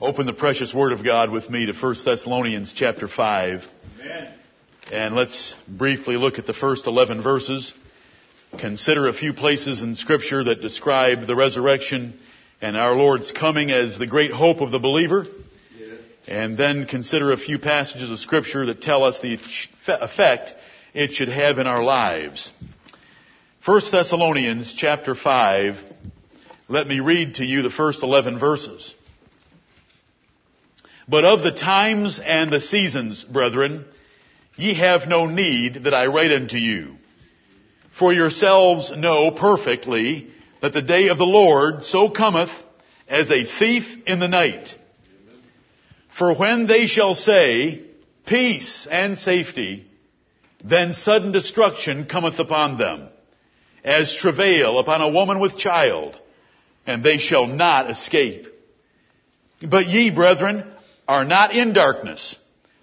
[0.00, 3.64] Open the precious Word of God with me to 1 Thessalonians chapter 5.
[4.00, 4.32] Amen.
[4.92, 7.72] And let's briefly look at the first 11 verses.
[8.60, 12.16] Consider a few places in Scripture that describe the resurrection
[12.60, 15.26] and our Lord's coming as the great hope of the believer.
[15.76, 15.98] Yes.
[16.28, 19.36] And then consider a few passages of Scripture that tell us the
[19.88, 20.54] effect
[20.94, 22.52] it should have in our lives.
[23.64, 25.74] 1 Thessalonians chapter 5.
[26.68, 28.94] Let me read to you the first 11 verses.
[31.08, 33.86] But of the times and the seasons, brethren,
[34.56, 36.96] ye have no need that I write unto you.
[37.98, 40.28] For yourselves know perfectly
[40.60, 42.50] that the day of the Lord so cometh
[43.08, 44.76] as a thief in the night.
[46.18, 47.84] For when they shall say,
[48.26, 49.86] peace and safety,
[50.62, 53.08] then sudden destruction cometh upon them,
[53.82, 56.16] as travail upon a woman with child,
[56.86, 58.46] and they shall not escape.
[59.66, 60.64] But ye, brethren,
[61.08, 62.36] are not in darkness,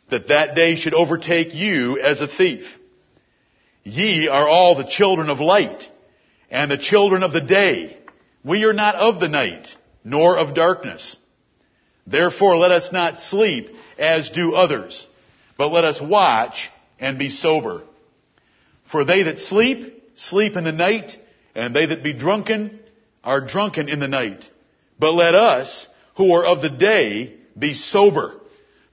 [0.10, 2.66] that that day should overtake you as a thief.
[3.84, 5.90] Ye are all the children of light,
[6.50, 7.98] and the children of the day.
[8.44, 9.68] We are not of the night,
[10.04, 11.18] nor of darkness.
[12.08, 15.06] Therefore let us not sleep as do others,
[15.58, 16.70] but let us watch
[17.00, 17.84] and be sober.
[18.92, 21.18] For they that sleep, sleep in the night,
[21.56, 22.80] and they that be drunken,
[23.24, 24.44] are drunken in the night.
[25.00, 28.34] But let us, who are of the day, be sober,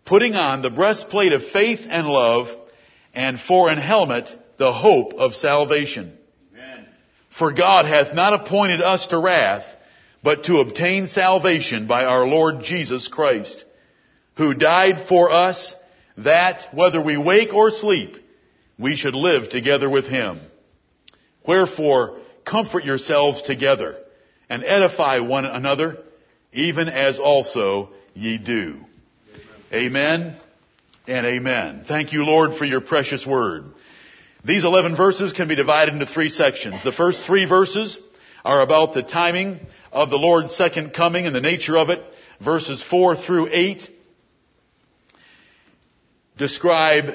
[0.04, 2.46] putting on the breastplate of faith and love,
[3.14, 6.16] and for an helmet, the hope of salvation.
[6.52, 6.86] Amen.
[7.38, 9.64] For God hath not appointed us to wrath,
[10.22, 13.64] but to obtain salvation by our Lord Jesus Christ,
[14.36, 15.74] who died for us,
[16.18, 18.16] that, whether we wake or sleep,
[18.78, 20.40] we should live together with him.
[21.46, 23.98] Wherefore, comfort yourselves together,
[24.48, 25.98] and edify one another,
[26.52, 28.76] even as also ye do.
[29.72, 30.36] Amen
[31.06, 31.84] and amen.
[31.86, 33.64] Thank you, Lord, for your precious word.
[34.44, 36.82] These 11 verses can be divided into three sections.
[36.82, 37.98] The first three verses
[38.44, 39.60] are about the timing
[39.92, 42.02] of the Lord's second coming and the nature of it.
[42.40, 43.88] Verses 4 through 8
[46.36, 47.14] describe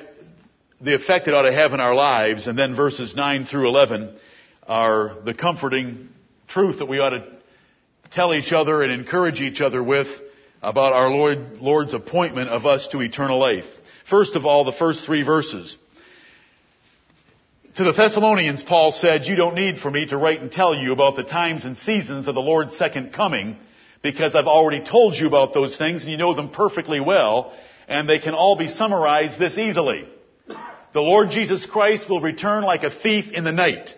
[0.79, 2.47] the effect it ought to have in our lives.
[2.47, 4.15] And then verses 9 through 11
[4.65, 6.09] are the comforting
[6.47, 7.27] truth that we ought to
[8.11, 10.07] tell each other and encourage each other with
[10.61, 13.65] about our Lord, Lord's appointment of us to eternal life.
[14.09, 15.77] First of all, the first three verses.
[17.75, 20.93] To the Thessalonians, Paul said, you don't need for me to write and tell you
[20.93, 23.57] about the times and seasons of the Lord's second coming
[24.01, 27.53] because I've already told you about those things and you know them perfectly well
[27.87, 30.07] and they can all be summarized this easily.
[30.93, 33.93] The Lord Jesus Christ will return like a thief in the night.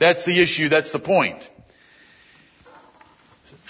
[0.00, 1.46] That's the issue, that's the point.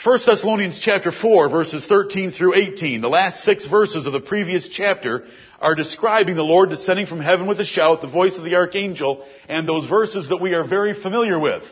[0.04, 4.68] 1 Thessalonians chapter 4 verses 13 through 18, the last six verses of the previous
[4.68, 5.26] chapter
[5.60, 9.26] are describing the Lord descending from heaven with a shout, the voice of the archangel,
[9.48, 11.64] and those verses that we are very familiar with.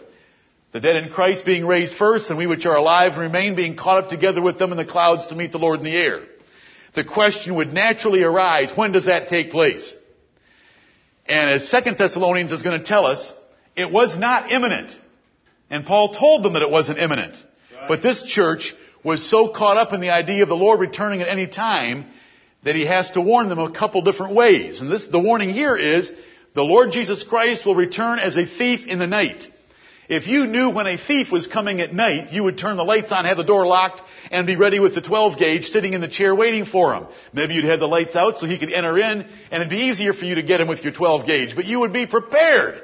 [0.72, 4.04] The dead in Christ being raised first, and we which are alive remain being caught
[4.04, 6.22] up together with them in the clouds to meet the Lord in the air.
[6.96, 9.94] The question would naturally arise, when does that take place?
[11.26, 13.32] And as 2 Thessalonians is going to tell us,
[13.76, 14.90] it was not imminent.
[15.70, 17.36] And Paul told them that it wasn't imminent.
[17.88, 21.28] But this church was so caught up in the idea of the Lord returning at
[21.28, 22.06] any time
[22.64, 24.80] that he has to warn them a couple different ways.
[24.80, 26.10] And this, the warning here is,
[26.54, 29.46] the Lord Jesus Christ will return as a thief in the night.
[30.08, 33.10] If you knew when a thief was coming at night, you would turn the lights
[33.10, 36.08] on, have the door locked, and be ready with the 12 gauge sitting in the
[36.08, 37.06] chair waiting for him.
[37.32, 40.12] Maybe you'd have the lights out so he could enter in, and it'd be easier
[40.12, 42.82] for you to get him with your 12 gauge, but you would be prepared.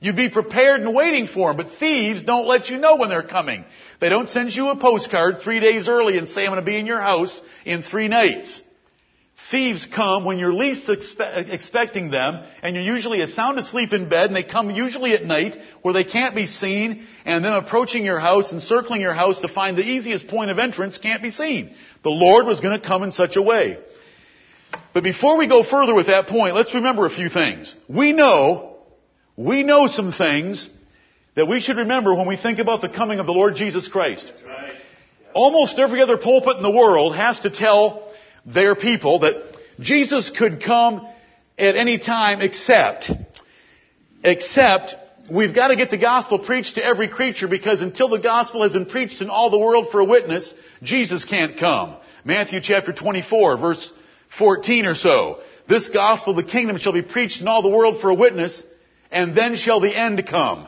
[0.00, 3.24] You'd be prepared and waiting for him, but thieves don't let you know when they're
[3.24, 3.64] coming.
[4.00, 6.76] They don't send you a postcard three days early and say, I'm going to be
[6.76, 8.60] in your house in three nights.
[9.50, 14.26] Thieves come when you're least expe- expecting them, and you're usually sound asleep in bed,
[14.26, 18.20] and they come usually at night where they can't be seen, and then approaching your
[18.20, 21.74] house and circling your house to find the easiest point of entrance can't be seen.
[22.04, 23.78] The Lord was going to come in such a way.
[24.92, 27.74] But before we go further with that point, let's remember a few things.
[27.88, 28.76] We know,
[29.36, 30.68] we know some things
[31.38, 34.32] that we should remember when we think about the coming of the Lord Jesus Christ.
[34.44, 34.74] Right.
[35.34, 38.12] Almost every other pulpit in the world has to tell
[38.44, 39.34] their people that
[39.78, 41.06] Jesus could come
[41.56, 43.12] at any time except,
[44.24, 44.96] except
[45.30, 48.72] we've got to get the gospel preached to every creature because until the gospel has
[48.72, 50.52] been preached in all the world for a witness,
[50.82, 51.98] Jesus can't come.
[52.24, 53.92] Matthew chapter 24 verse
[54.36, 55.40] 14 or so.
[55.68, 58.60] This gospel of the kingdom shall be preached in all the world for a witness,
[59.12, 60.66] and then shall the end come.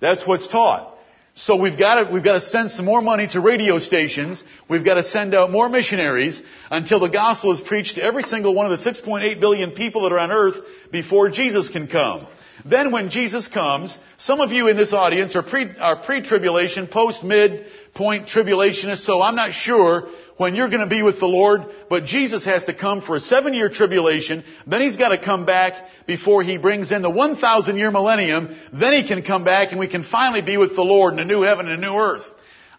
[0.00, 0.94] That's what's taught.
[1.34, 4.42] So we've got to, we've got to send some more money to radio stations.
[4.68, 8.54] We've got to send out more missionaries until the gospel is preached to every single
[8.54, 10.56] one of the 6.8 billion people that are on earth
[10.90, 12.26] before Jesus can come.
[12.64, 17.22] Then when Jesus comes, some of you in this audience are pre, are pre-tribulation, post,
[17.22, 20.08] mid, point tribulationists, so I'm not sure
[20.38, 23.20] when you're going to be with the Lord, but Jesus has to come for a
[23.20, 25.74] seven year tribulation, then he's got to come back
[26.06, 29.88] before he brings in the 1,000 year millennium, then he can come back and we
[29.88, 32.24] can finally be with the Lord in a new heaven and a new earth.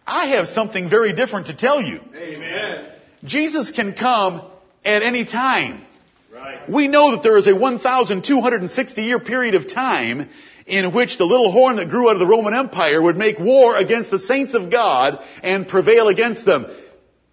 [0.06, 2.00] I have something very different to tell you.
[2.16, 2.86] Amen.
[3.24, 4.42] Jesus can come
[4.84, 5.84] at any time.
[6.32, 6.68] Right.
[6.70, 10.30] We know that there is a 1,260 year period of time
[10.66, 13.76] in which the little horn that grew out of the Roman Empire would make war
[13.76, 16.66] against the saints of God and prevail against them.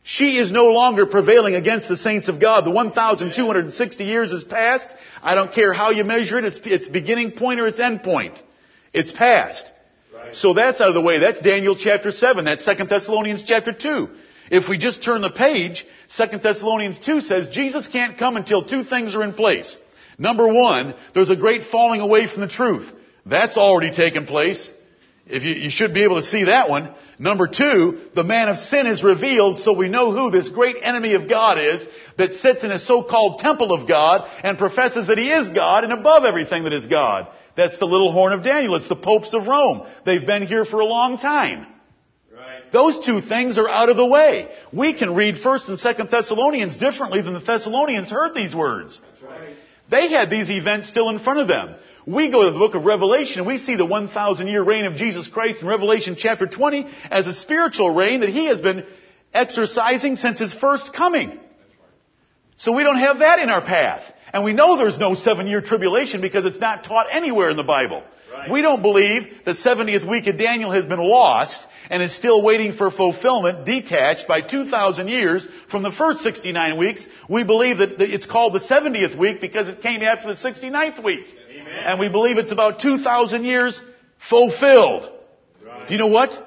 [0.09, 2.63] She is no longer prevailing against the saints of God.
[2.63, 4.87] The 1,260 years is past.
[5.21, 6.45] I don't care how you measure it.
[6.45, 8.41] It's, it's beginning point or its end point.
[8.93, 9.69] It's past.
[10.15, 10.33] Right.
[10.33, 11.19] So that's out of the way.
[11.19, 12.45] That's Daniel chapter 7.
[12.45, 14.07] That's 2 Thessalonians chapter 2.
[14.49, 18.85] If we just turn the page, 2 Thessalonians 2 says Jesus can't come until two
[18.85, 19.77] things are in place.
[20.17, 22.89] Number one, there's a great falling away from the truth.
[23.25, 24.69] That's already taken place.
[25.25, 26.95] If you, you should be able to see that one.
[27.19, 31.15] Number two, the man of sin is revealed so we know who this great enemy
[31.15, 31.85] of God is
[32.17, 35.93] that sits in a so-called temple of God and professes that he is God and
[35.93, 37.27] above everything that is God.
[37.55, 38.75] That's the little horn of Daniel.
[38.75, 39.87] It's the popes of Rome.
[40.05, 41.65] They've been here for a long time.
[42.31, 42.71] Right.
[42.71, 44.49] Those two things are out of the way.
[44.71, 48.99] We can read 1st and 2nd Thessalonians differently than the Thessalonians heard these words.
[49.01, 49.55] That's right.
[49.89, 51.77] They had these events still in front of them.
[52.07, 54.95] We go to the book of Revelation and we see the 1,000 year reign of
[54.95, 58.85] Jesus Christ in Revelation chapter 20 as a spiritual reign that He has been
[59.33, 61.37] exercising since His first coming.
[62.55, 64.03] So we don't have that in our path.
[64.31, 67.63] And we know there's no seven year tribulation because it's not taught anywhere in the
[67.63, 68.03] Bible.
[68.31, 68.49] Right.
[68.49, 72.73] We don't believe the 70th week of Daniel has been lost and is still waiting
[72.73, 77.05] for fulfillment, detached by 2,000 years from the first 69 weeks.
[77.29, 81.25] We believe that it's called the 70th week because it came after the 69th week.
[81.49, 81.67] Amen.
[81.85, 83.79] And we believe it's about 2,000 years
[84.29, 85.09] fulfilled.
[85.65, 85.87] Right.
[85.87, 86.45] Do you know what?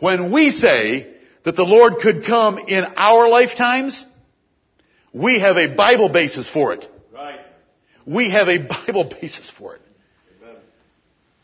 [0.00, 4.04] When we say that the Lord could come in our lifetimes,
[5.12, 6.86] we have a Bible basis for it.
[7.12, 7.40] Right.
[8.06, 9.82] We have a Bible basis for it.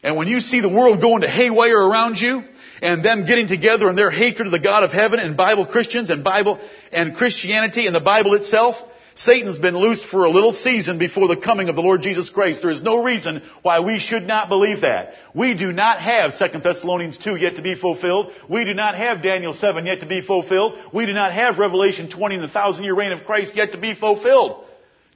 [0.03, 2.43] And when you see the world going to haywire around you,
[2.83, 6.11] and them getting together in their hatred of the God of heaven and Bible Christians
[6.11, 6.59] and Bible
[6.93, 8.77] and Christianity and the Bible itself,
[9.15, 12.63] Satan's been loosed for a little season before the coming of the Lord Jesus Christ.
[12.63, 15.13] There is no reason why we should not believe that.
[15.35, 18.33] We do not have 2 Thessalonians 2 yet to be fulfilled.
[18.49, 20.79] We do not have Daniel 7 yet to be fulfilled.
[20.95, 23.79] We do not have Revelation 20 and the thousand year reign of Christ yet to
[23.79, 24.65] be fulfilled.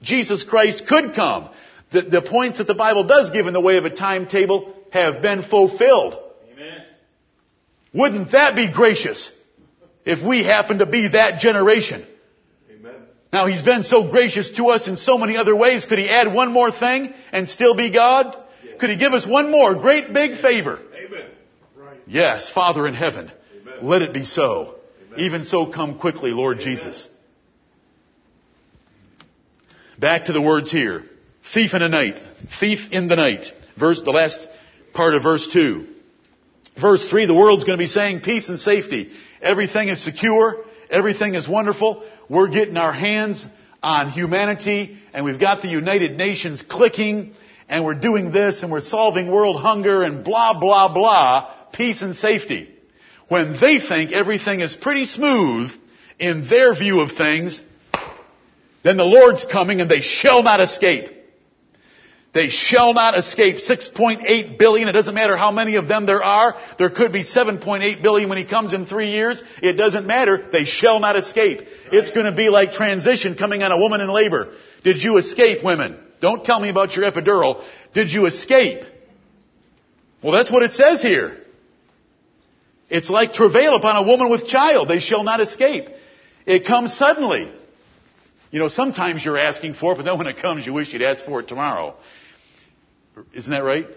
[0.03, 1.49] Jesus Christ could come.
[1.91, 5.21] The, the points that the Bible does give in the way of a timetable have
[5.21, 6.17] been fulfilled.
[6.53, 6.83] Amen.
[7.93, 9.29] Wouldn't that be gracious
[10.05, 12.07] if we happen to be that generation?
[12.71, 12.93] Amen.
[13.33, 15.85] Now he's been so gracious to us in so many other ways.
[15.85, 18.35] Could he add one more thing and still be God?
[18.79, 20.79] Could he give us one more great big favor?
[20.95, 21.29] Amen.
[21.77, 21.99] Right.
[22.07, 23.31] Yes, Father in heaven,
[23.61, 23.75] Amen.
[23.81, 24.75] let it be so.
[25.07, 25.19] Amen.
[25.19, 26.75] Even so come quickly, Lord Amen.
[26.75, 27.07] Jesus.
[29.99, 31.03] Back to the words here.
[31.53, 32.15] Thief in the night.
[32.59, 33.45] Thief in the night.
[33.77, 34.47] Verse, the last
[34.95, 35.85] part of verse 2.
[36.81, 39.11] Verse 3, the world's going to be saying peace and safety.
[39.41, 40.65] Everything is secure.
[40.89, 42.03] Everything is wonderful.
[42.29, 43.45] We're getting our hands
[43.83, 47.33] on humanity and we've got the United Nations clicking
[47.69, 51.53] and we're doing this and we're solving world hunger and blah, blah, blah.
[51.71, 52.71] Peace and safety.
[53.27, 55.71] When they think everything is pretty smooth
[56.19, 57.61] in their view of things,
[58.83, 61.09] then the Lord's coming and they shall not escape.
[62.35, 64.89] They shall not escape 6.8 billion.
[64.89, 66.55] It doesn't matter how many of them there are.
[66.77, 69.41] There could be 7.8 billion when he comes in three years.
[69.63, 70.49] It doesn't matter.
[70.51, 71.61] They shall not escape.
[71.93, 74.53] It's going to be like transition coming on a woman in labor.
[74.83, 75.97] Did you escape, women?
[76.19, 77.63] Don't tell me about your epidural.
[77.93, 78.83] Did you escape?
[80.21, 81.37] Well, that's what it says here.
[82.89, 84.89] It's like travail upon a woman with child.
[84.89, 85.87] They shall not escape.
[86.45, 87.49] It comes suddenly.
[88.51, 91.01] You know, sometimes you're asking for it, but then when it comes, you wish you'd
[91.01, 91.95] ask for it tomorrow.
[93.33, 93.87] Isn't that right?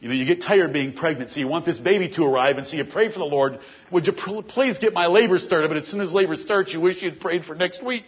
[0.00, 2.66] You know, you get tired being pregnant, so you want this baby to arrive, and
[2.66, 3.58] so you pray for the Lord,
[3.90, 5.68] would you please get my labor started?
[5.68, 8.04] But as soon as labor starts, you wish you'd prayed for next week.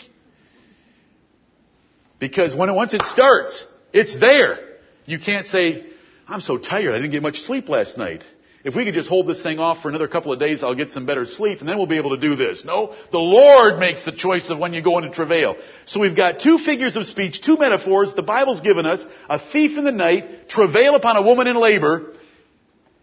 [2.19, 4.59] Because when it, once it starts, it's there.
[5.05, 5.85] You can't say,
[6.27, 8.25] I'm so tired, I didn't get much sleep last night.
[8.64, 10.92] If we could just hold this thing off for another couple of days, I'll get
[10.92, 12.64] some better sleep, and then we'll be able to do this.
[12.64, 15.57] No, the Lord makes the choice of when you go into travail.
[15.87, 19.76] So we've got two figures of speech, two metaphors the Bible's given us, a thief
[19.76, 22.12] in the night, travail upon a woman in labor,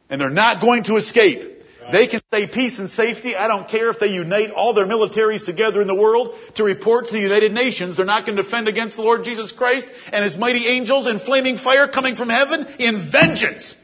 [0.10, 1.58] And they're not going to escape.
[1.92, 3.36] They can say peace and safety.
[3.36, 7.08] I don't care if they unite all their militaries together in the world to report
[7.08, 7.98] to the United Nations.
[7.98, 11.20] They're not going to defend against the Lord Jesus Christ and His mighty angels in
[11.20, 13.76] flaming fire coming from heaven in vengeance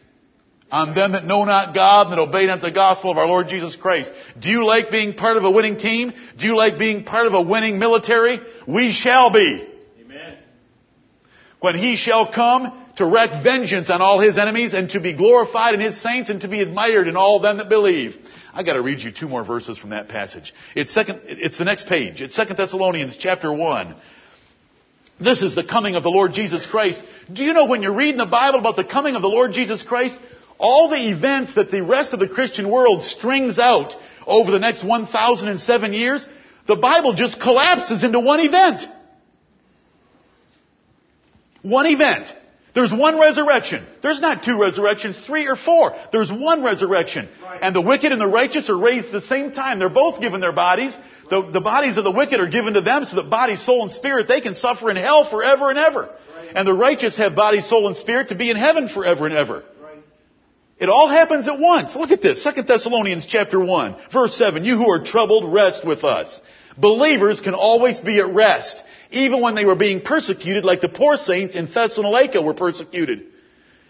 [0.72, 3.48] on them that know not God and that obey not the gospel of our Lord
[3.48, 4.12] Jesus Christ.
[4.40, 6.12] Do you like being part of a winning team?
[6.38, 8.40] Do you like being part of a winning military?
[8.68, 9.68] We shall be.
[10.02, 10.38] Amen.
[11.60, 15.76] When He shall come to wreak vengeance on all His enemies and to be glorified
[15.76, 18.16] in His saints and to be admired in all them that believe.
[18.54, 20.54] I gotta read you two more verses from that passage.
[20.76, 22.22] It's second, it's the next page.
[22.22, 23.96] It's Second Thessalonians chapter 1.
[25.20, 27.02] This is the coming of the Lord Jesus Christ.
[27.32, 29.84] Do you know when you're reading the Bible about the coming of the Lord Jesus
[29.84, 30.18] Christ,
[30.58, 33.96] all the events that the rest of the Christian world strings out
[34.26, 36.26] over the next 1,007 years,
[36.68, 38.88] the Bible just collapses into one event.
[41.62, 42.34] One event.
[42.74, 43.86] There's one resurrection.
[44.02, 45.96] There's not two resurrections, three or four.
[46.12, 47.30] There's one resurrection.
[47.42, 47.60] Right.
[47.62, 49.80] And the wicked and the righteous are raised at the same time.
[49.80, 50.96] They're both given their bodies.
[51.30, 53.92] The, the bodies of the wicked are given to them so that body, soul, and
[53.92, 56.02] spirit, they can suffer in hell forever and ever.
[56.36, 56.52] Right.
[56.54, 59.64] And the righteous have body, soul, and spirit to be in heaven forever and ever.
[60.77, 61.96] It all happens at once.
[61.96, 62.44] Look at this.
[62.44, 64.65] 2 Thessalonians chapter 1, verse 7.
[64.65, 66.39] You who are troubled, rest with us.
[66.77, 71.15] Believers can always be at rest, even when they were being persecuted like the poor
[71.15, 73.27] saints in Thessalonica were persecuted.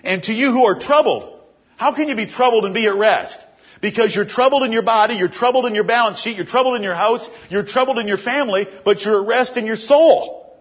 [0.04, 1.40] And to you who are troubled,
[1.78, 3.40] how can you be troubled and be at rest?
[3.82, 6.84] Because you're troubled in your body, you're troubled in your balance sheet, you're troubled in
[6.84, 10.56] your house, you're troubled in your family, but you're at rest in your soul.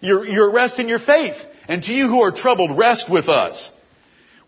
[0.00, 1.36] You're, you're at rest in your faith.
[1.66, 3.72] And to you who are troubled, rest with us.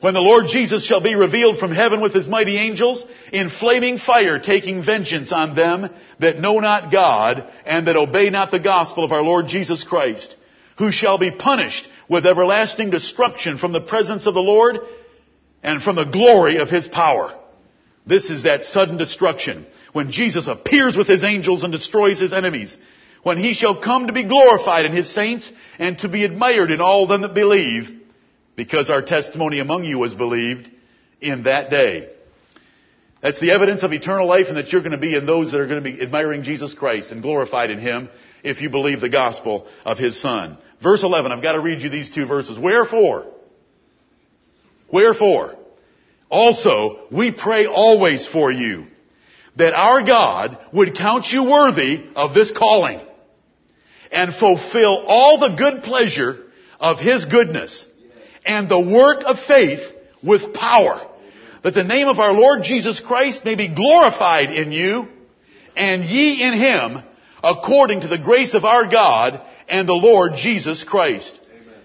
[0.04, 3.96] When the Lord Jesus shall be revealed from heaven with his mighty angels in flaming
[3.96, 9.02] fire, taking vengeance on them that know not God and that obey not the gospel
[9.02, 10.37] of our Lord Jesus Christ,
[10.76, 14.76] who shall be punished with everlasting destruction from the presence of the Lord
[15.62, 17.34] and from the glory of his power.
[18.06, 22.76] This is that sudden destruction when Jesus appears with his angels and destroys his enemies.
[23.23, 26.82] When he shall come to be glorified in his saints and to be admired in
[26.82, 28.02] all them that believe
[28.56, 30.70] because our testimony among you was believed
[31.20, 32.11] in that day.
[33.23, 35.61] That's the evidence of eternal life and that you're going to be in those that
[35.61, 38.11] are going to be admiring Jesus Christ and glorified in Him
[38.42, 40.58] if you believe the gospel of His Son.
[40.82, 42.58] Verse 11, I've got to read you these two verses.
[42.58, 43.26] Wherefore?
[44.92, 45.56] Wherefore?
[46.28, 48.87] Also, we pray always for you
[49.56, 53.00] that our God would count you worthy of this calling
[54.12, 56.44] and fulfill all the good pleasure
[56.78, 57.87] of His goodness
[58.45, 59.81] and the work of faith
[60.23, 61.01] with power,
[61.63, 65.09] that the name of our Lord Jesus Christ may be glorified in you,
[65.77, 67.03] and ye in him,
[67.43, 71.39] according to the grace of our God and the Lord Jesus Christ.
[71.51, 71.81] Amen.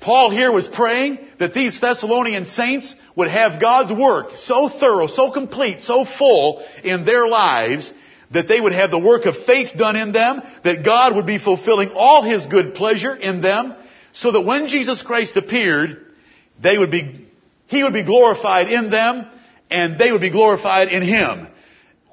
[0.00, 5.30] Paul here was praying that these Thessalonian saints would have God's work so thorough, so
[5.30, 7.92] complete, so full in their lives
[8.30, 11.38] that they would have the work of faith done in them, that God would be
[11.38, 13.74] fulfilling all His good pleasure in them,
[14.12, 16.06] so that when Jesus Christ appeared,
[16.60, 17.26] they would be,
[17.66, 19.26] He would be glorified in them,
[19.70, 21.48] and they would be glorified in Him.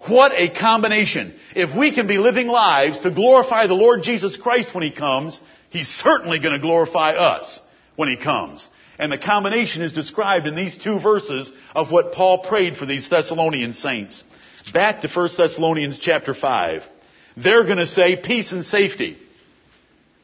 [0.08, 1.38] What a combination.
[1.56, 5.40] If we can be living lives to glorify the Lord Jesus Christ when He comes,
[5.70, 7.60] He's certainly going to glorify us
[7.96, 8.68] when He comes.
[8.98, 13.08] And the combination is described in these two verses of what Paul prayed for these
[13.10, 14.24] Thessalonian saints.
[14.74, 16.84] Back to 1 Thessalonians chapter 5.
[17.38, 19.18] They're going to say peace and safety.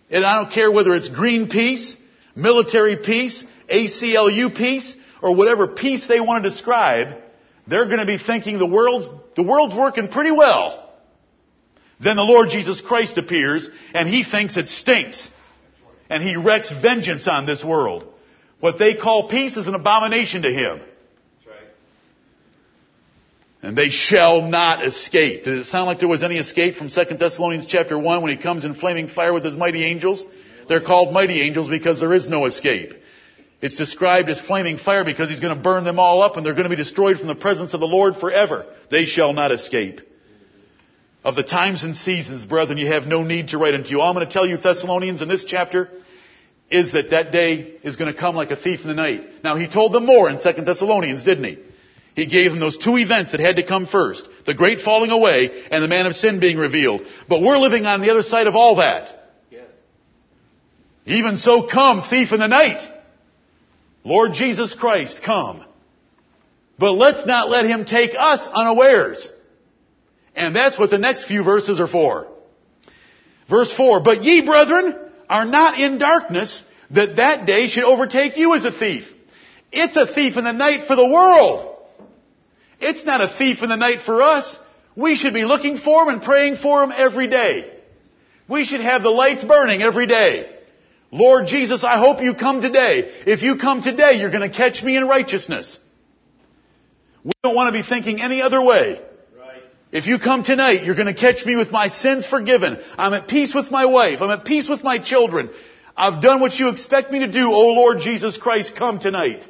[0.10, 1.96] And I don't care whether it's green peace,
[2.36, 7.18] military peace, ACLU peace, or whatever peace they want to describe,
[7.68, 10.94] they're going to be thinking the world's, the world's working pretty well.
[12.00, 15.30] Then the Lord Jesus Christ appears and he thinks it stinks.
[16.10, 18.06] And he wreaks vengeance on this world.
[18.60, 20.82] What they call peace is an abomination to him.
[23.66, 25.46] And they shall not escape.
[25.46, 28.38] Did it sound like there was any escape from 2 Thessalonians chapter 1 when he
[28.38, 30.24] comes in flaming fire with his mighty angels?
[30.70, 32.94] They're called mighty angels because there is no escape.
[33.62, 36.54] It's described as flaming fire because he's going to burn them all up and they're
[36.54, 38.68] going to be destroyed from the presence of the Lord forever.
[38.92, 40.00] They shall not escape.
[41.24, 44.00] Of the times and seasons, brethren, you have no need to write unto you.
[44.00, 45.90] All I'm going to tell you, Thessalonians, in this chapter,
[46.70, 49.44] is that that day is going to come like a thief in the night.
[49.44, 51.58] Now, he told them more in 2 Thessalonians, didn't he?
[52.16, 54.28] He gave them those two events that had to come first.
[54.46, 57.02] The great falling away and the man of sin being revealed.
[57.28, 59.34] But we're living on the other side of all that.
[59.52, 59.70] Yes.
[61.06, 62.90] Even so come, thief in the night.
[64.06, 65.66] Lord Jesus Christ, come.
[66.80, 69.30] But let's not let him take us unawares.
[70.36, 72.28] And that's what the next few verses are for.
[73.50, 74.96] Verse 4, But ye, brethren,
[75.30, 79.06] are not in darkness, that that day should overtake you as a thief.
[79.72, 81.75] It's a thief in the night for the world.
[82.86, 84.58] It's not a thief in the night for us.
[84.96, 87.72] We should be looking for him and praying for him every day.
[88.48, 90.56] We should have the lights burning every day.
[91.12, 93.12] Lord Jesus, I hope you come today.
[93.26, 95.80] If you come today, you're going to catch me in righteousness.
[97.24, 99.02] We don't want to be thinking any other way.
[99.36, 99.64] Right.
[99.92, 102.78] If you come tonight, you're going to catch me with my sins forgiven.
[103.00, 104.22] I'm at peace with my wife.
[104.22, 105.50] I'm at peace with my children.
[105.98, 107.52] I've done what you expect me to do.
[107.52, 109.48] Oh Lord Jesus Christ, come tonight.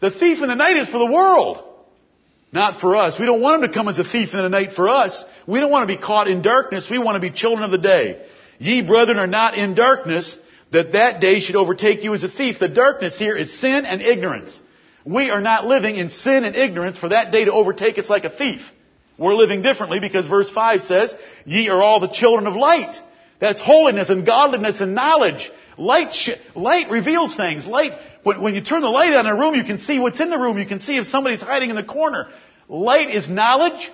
[0.00, 1.64] The thief in the night is for the world.
[2.52, 3.18] Not for us.
[3.18, 5.24] We don't want him to come as a thief in the night for us.
[5.46, 6.88] We don't want to be caught in darkness.
[6.90, 8.26] We want to be children of the day.
[8.58, 10.36] Ye brethren are not in darkness,
[10.72, 12.58] that that day should overtake you as a thief.
[12.58, 14.58] The darkness here is sin and ignorance.
[15.04, 18.24] We are not living in sin and ignorance for that day to overtake us like
[18.24, 18.60] a thief.
[19.16, 21.14] We're living differently because verse 5 says,
[21.44, 22.94] Ye are all the children of light.
[23.38, 25.50] That's holiness and godliness and knowledge.
[25.78, 27.66] Light, sh- light reveals things.
[27.66, 27.92] Light,
[28.22, 30.30] when, when you turn the light on in a room, you can see what's in
[30.30, 30.58] the room.
[30.58, 32.28] You can see if somebody's hiding in the corner.
[32.68, 33.90] Light is knowledge,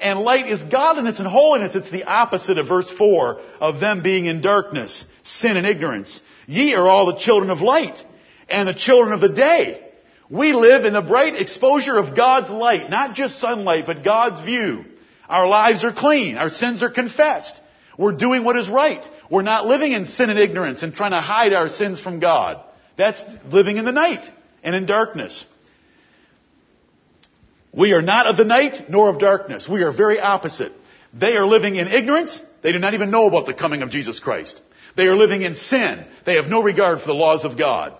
[0.00, 1.74] and light is godliness and holiness.
[1.74, 6.20] It's the opposite of verse 4 of them being in darkness, sin and ignorance.
[6.46, 8.02] Ye are all the children of light
[8.48, 9.82] and the children of the day.
[10.28, 14.84] We live in the bright exposure of God's light, not just sunlight, but God's view.
[15.28, 16.36] Our lives are clean.
[16.36, 17.60] Our sins are confessed.
[17.98, 19.04] We're doing what is right.
[19.30, 22.62] We're not living in sin and ignorance and trying to hide our sins from God.
[22.96, 24.24] That's living in the night
[24.62, 25.46] and in darkness.
[27.72, 29.68] We are not of the night nor of darkness.
[29.68, 30.72] We are very opposite.
[31.12, 32.40] They are living in ignorance.
[32.62, 34.60] They do not even know about the coming of Jesus Christ.
[34.96, 36.06] They are living in sin.
[36.24, 37.94] They have no regard for the laws of God.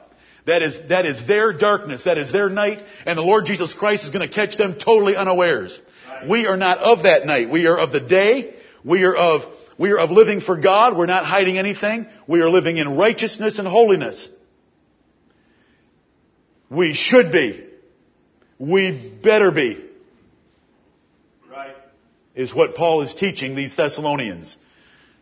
[0.46, 2.04] That is, that is their darkness.
[2.04, 2.82] That is their night.
[3.04, 5.78] And the Lord Jesus Christ is going to catch them totally unawares.
[6.28, 7.50] We are not of that night.
[7.50, 8.54] We are of the day.
[8.84, 9.42] We are of,
[9.76, 10.96] we are of living for God.
[10.96, 12.06] We're not hiding anything.
[12.26, 14.28] We are living in righteousness and holiness.
[16.70, 17.64] We should be.
[18.58, 19.85] We better be.
[21.50, 21.76] Right.
[22.35, 24.57] Is what Paul is teaching these Thessalonians.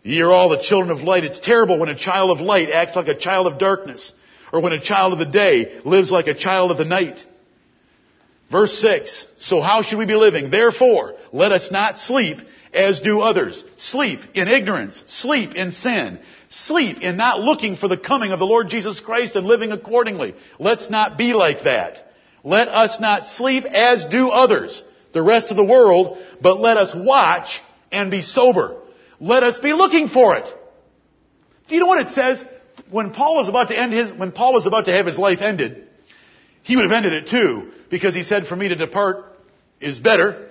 [0.02, 1.24] Ye are all the children of light.
[1.24, 4.12] It's terrible when a child of light acts like a child of darkness.
[4.52, 7.24] Or when a child of the day lives like a child of the night.
[8.50, 9.26] Verse 6.
[9.40, 10.50] So how should we be living?
[10.50, 12.38] Therefore, let us not sleep
[12.74, 13.62] as do others.
[13.76, 15.02] Sleep in ignorance.
[15.06, 16.18] Sleep in sin.
[16.48, 20.34] Sleep in not looking for the coming of the Lord Jesus Christ and living accordingly.
[20.58, 22.12] Let's not be like that.
[22.42, 24.82] Let us not sleep as do others,
[25.12, 27.60] the rest of the world, but let us watch
[27.90, 28.76] and be sober.
[29.18, 30.46] Let us be looking for it.
[31.66, 32.44] Do you know what it says?
[32.90, 35.40] When Paul was about to end his, when Paul was about to have his life
[35.40, 35.88] ended,
[36.62, 39.24] he would have ended it too, because he said, for me to depart
[39.80, 40.50] is better.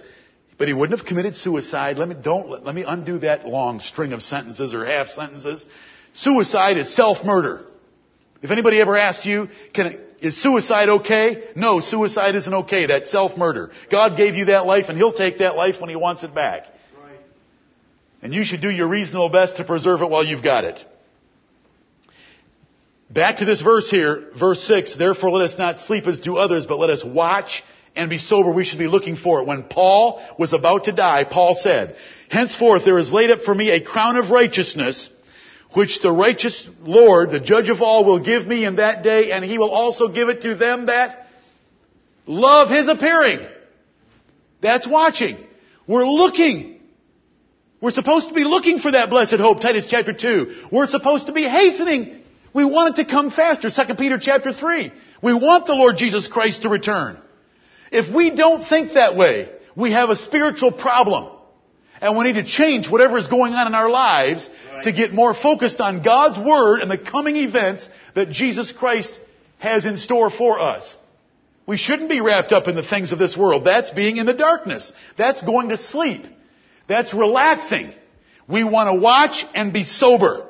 [0.64, 1.98] But he wouldn't have committed suicide.
[1.98, 5.66] Let me, don't, let, let me undo that long string of sentences or half sentences.
[6.14, 7.66] Suicide is self-murder.
[8.42, 11.50] If anybody ever asked you, can, is suicide okay?
[11.58, 12.86] No, suicide isn't okay.
[12.86, 13.72] That's self-murder.
[13.92, 16.68] God gave you that life and He'll take that life when He wants it back.
[17.04, 17.20] Right.
[18.22, 20.82] And you should do your reasonable best to preserve it while you've got it.
[23.10, 26.66] Back to this verse here, verse 6, therefore let us not sleep as do others,
[26.66, 27.64] but let us watch
[27.96, 28.52] and be sober.
[28.52, 29.48] We should be looking for it.
[29.48, 31.96] When Paul was about to die, Paul said,
[32.30, 35.10] Henceforth there is laid up for me a crown of righteousness,
[35.74, 39.44] which the righteous Lord, the judge of all, will give me in that day, and
[39.44, 41.28] he will also give it to them that
[42.26, 43.48] love his appearing.
[44.62, 45.38] That's watching.
[45.88, 46.80] We're looking.
[47.82, 50.70] We're supposed to be looking for that blessed hope, Titus chapter 2.
[50.72, 52.22] We're supposed to be hastening.
[52.54, 54.92] We want it to come faster, 2 Peter chapter 3.
[55.22, 57.18] We want the Lord Jesus Christ to return.
[57.94, 61.30] If we don't think that way, we have a spiritual problem.
[62.02, 64.84] And we need to change whatever is going on in our lives Right.
[64.84, 69.18] to get more focused on God's Word and the coming events that Jesus Christ
[69.60, 70.84] has in store for us.
[71.66, 73.64] We shouldn't be wrapped up in the things of this world.
[73.64, 74.92] That's being in the darkness.
[75.16, 76.26] That's going to sleep.
[76.88, 77.94] That's relaxing.
[78.50, 80.46] We want to watch and be sober.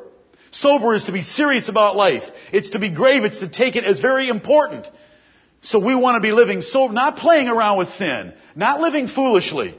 [0.49, 2.23] Sober is to be serious about life.
[2.51, 3.25] It's to be grave.
[3.25, 4.87] It's to take it as very important.
[5.63, 9.73] So we want to be living so, not playing around with sin, not living foolishly,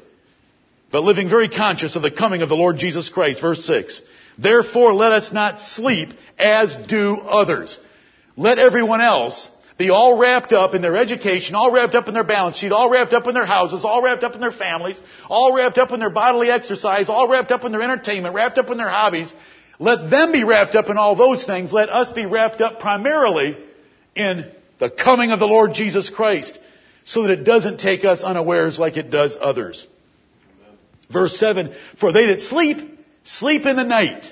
[0.90, 3.40] but living very conscious of the coming of the Lord Jesus Christ.
[3.40, 4.00] Verse 6.
[4.38, 7.78] Therefore let us not sleep as do others.
[8.36, 12.24] Let everyone else be all wrapped up in their education, all wrapped up in their
[12.24, 15.54] balance sheet, all wrapped up in their houses, all wrapped up in their families, all
[15.54, 18.78] wrapped up in their bodily exercise, all wrapped up in their entertainment, wrapped up in
[18.78, 19.32] their hobbies.
[19.78, 21.72] Let them be wrapped up in all those things.
[21.72, 23.58] Let us be wrapped up primarily
[24.14, 24.50] in
[24.84, 26.58] the coming of the Lord Jesus Christ
[27.06, 29.86] so that it doesn't take us unawares like it does others.
[31.10, 32.78] Verse 7, for they that sleep,
[33.24, 34.30] sleep in the night.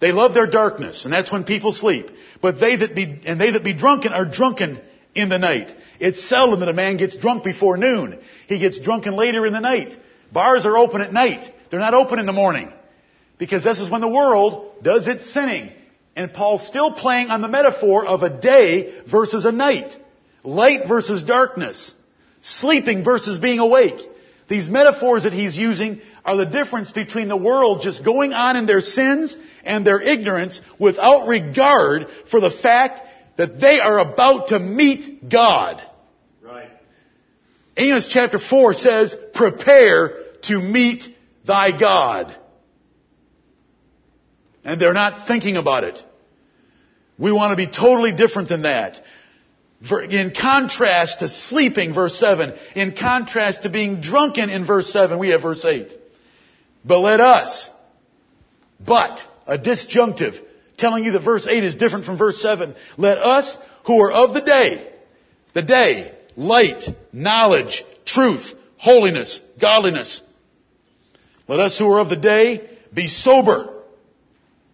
[0.00, 2.10] They love their darkness, and that's when people sleep.
[2.40, 4.80] But they that be, and they that be drunken are drunken
[5.14, 5.74] in the night.
[6.00, 8.18] It's seldom that a man gets drunk before noon.
[8.46, 9.94] He gets drunken later in the night.
[10.32, 11.52] Bars are open at night.
[11.70, 12.72] They're not open in the morning.
[13.38, 15.72] Because this is when the world does its sinning.
[16.14, 19.96] And Paul's still playing on the metaphor of a day versus a night.
[20.44, 21.94] Light versus darkness.
[22.42, 24.00] Sleeping versus being awake.
[24.48, 28.66] These metaphors that he's using are the difference between the world just going on in
[28.66, 33.00] their sins and their ignorance without regard for the fact
[33.36, 35.82] that they are about to meet God.
[36.42, 36.68] Right.
[37.76, 41.04] Amos chapter 4 says, prepare to meet
[41.46, 42.36] thy God.
[44.64, 46.02] And they're not thinking about it.
[47.18, 49.00] We want to be totally different than that.
[49.90, 52.54] In contrast to sleeping, verse 7.
[52.76, 55.90] In contrast to being drunken in verse 7, we have verse 8.
[56.84, 57.68] But let us,
[58.84, 60.34] but, a disjunctive,
[60.78, 62.74] telling you that verse 8 is different from verse 7.
[62.96, 64.92] Let us who are of the day,
[65.54, 70.22] the day, light, knowledge, truth, holiness, godliness.
[71.48, 73.71] Let us who are of the day be sober.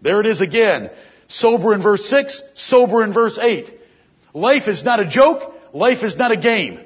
[0.03, 0.91] There it is again.
[1.29, 3.75] Sober in verse 6, sober in verse 8.
[4.33, 5.53] Life is not a joke.
[5.73, 6.81] Life is not a game.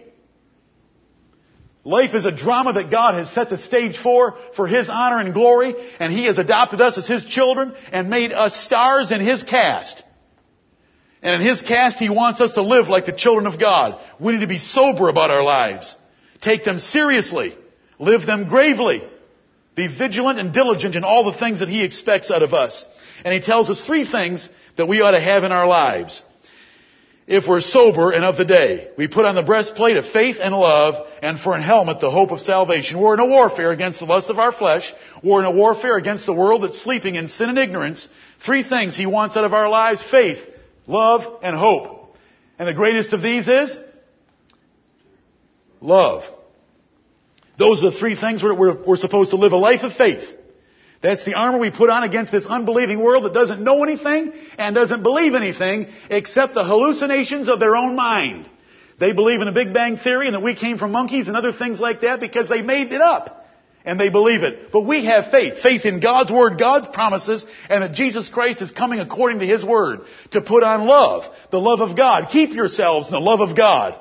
[1.84, 5.34] Life is a drama that God has set the stage for, for His honor and
[5.34, 9.42] glory, and He has adopted us as His children and made us stars in His
[9.42, 10.02] cast.
[11.22, 14.00] And in His cast, He wants us to live like the children of God.
[14.20, 15.96] We need to be sober about our lives.
[16.40, 17.56] Take them seriously.
[17.98, 19.02] Live them gravely.
[19.74, 22.84] Be vigilant and diligent in all the things that He expects out of us.
[23.24, 26.22] And He tells us three things that we ought to have in our lives
[27.26, 28.90] if we're sober and of the day.
[28.98, 32.32] We put on the breastplate of faith and love, and for an helmet the hope
[32.32, 33.00] of salvation.
[33.00, 34.92] We're in a warfare against the lust of our flesh.
[35.22, 38.08] We're in a warfare against the world that's sleeping in sin and ignorance.
[38.44, 40.38] Three things He wants out of our lives, faith,
[40.86, 42.16] love, and hope.
[42.58, 43.74] And the greatest of these is
[45.80, 46.24] love.
[47.58, 50.24] Those are the three things we're, we're, we're supposed to live a life of faith.
[51.02, 54.74] That's the armor we put on against this unbelieving world that doesn't know anything and
[54.74, 58.48] doesn't believe anything except the hallucinations of their own mind.
[59.00, 61.52] They believe in a Big Bang Theory and that we came from monkeys and other
[61.52, 63.40] things like that because they made it up.
[63.84, 64.70] And they believe it.
[64.70, 65.60] But we have faith.
[65.60, 69.64] Faith in God's Word, God's promises, and that Jesus Christ is coming according to His
[69.64, 70.02] Word.
[70.30, 71.24] To put on love.
[71.50, 72.28] The love of God.
[72.30, 73.98] Keep yourselves in the love of God.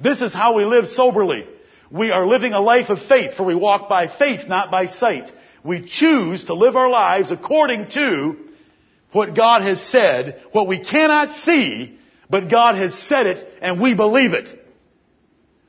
[0.00, 1.48] This is how we live soberly.
[1.90, 5.32] We are living a life of faith, for we walk by faith, not by sight.
[5.68, 8.36] We choose to live our lives according to
[9.12, 11.98] what God has said, what we cannot see,
[12.30, 14.48] but God has said it and we believe it.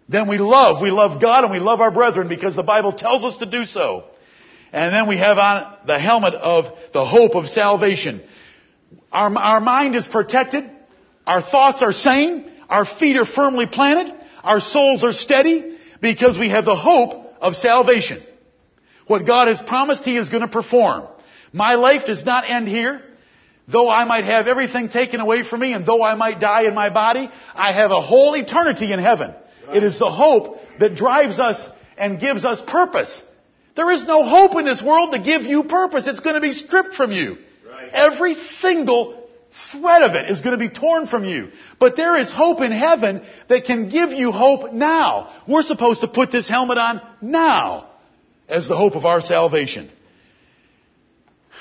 [0.07, 3.25] Then we love, we love God and we love our brethren because the Bible tells
[3.25, 4.05] us to do so.
[4.71, 8.21] And then we have on the helmet of the hope of salvation.
[9.11, 10.63] Our, our mind is protected.
[11.27, 12.49] Our thoughts are sane.
[12.69, 14.15] Our feet are firmly planted.
[14.45, 18.23] Our souls are steady because we have the hope of salvation.
[19.09, 21.07] What God has promised He is going to perform.
[21.51, 23.01] My life does not end here.
[23.67, 26.75] Though I might have everything taken away from me and though I might die in
[26.75, 29.33] my body, I have a whole eternity in heaven.
[29.73, 31.57] It is the hope that drives us
[31.97, 33.23] and gives us purpose.
[33.75, 36.05] There is no hope in this world to give you purpose.
[36.05, 37.39] It's going to be stripped from you.
[37.67, 37.89] Right.
[37.91, 39.27] Every single
[39.71, 41.49] thread of it is going to be torn from you.
[41.79, 45.33] But there is hope in heaven that can give you hope now.
[45.47, 47.88] We're supposed to put this helmet on now
[48.49, 49.89] as the hope of our salvation.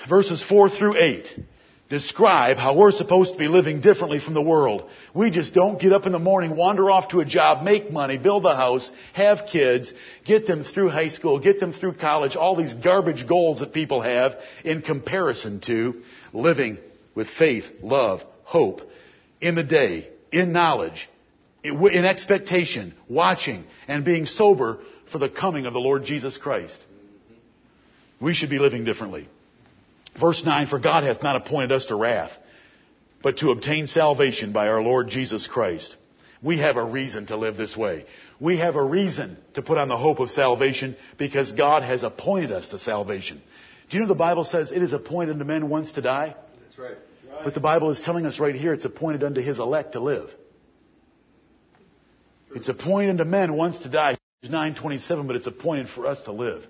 [0.08, 1.44] Verses 4 through 8
[1.88, 4.88] describe how we're supposed to be living differently from the world.
[5.14, 8.18] We just don't get up in the morning, wander off to a job, make money,
[8.18, 9.92] build a house, have kids,
[10.24, 14.02] get them through high school, get them through college, all these garbage goals that people
[14.02, 16.78] have in comparison to living
[17.14, 18.82] with faith, love, hope,
[19.40, 21.08] in the day, in knowledge,
[21.62, 26.78] in expectation, watching, and being sober for the coming of the Lord Jesus Christ.
[28.20, 29.28] We should be living differently.
[30.18, 32.32] Verse 9, for God hath not appointed us to wrath,
[33.22, 35.94] but to obtain salvation by our Lord Jesus Christ.
[36.42, 38.04] We have a reason to live this way.
[38.40, 42.52] We have a reason to put on the hope of salvation because God has appointed
[42.52, 43.42] us to salvation.
[43.90, 46.36] Do you know the Bible says it is appointed unto men once to die?
[46.62, 46.96] That's right.
[47.28, 47.44] right.
[47.44, 50.30] But the Bible is telling us right here it's appointed unto his elect to live.
[52.54, 54.17] It's appointed unto men once to die.
[54.42, 56.64] 927, but it's appointed for us to live.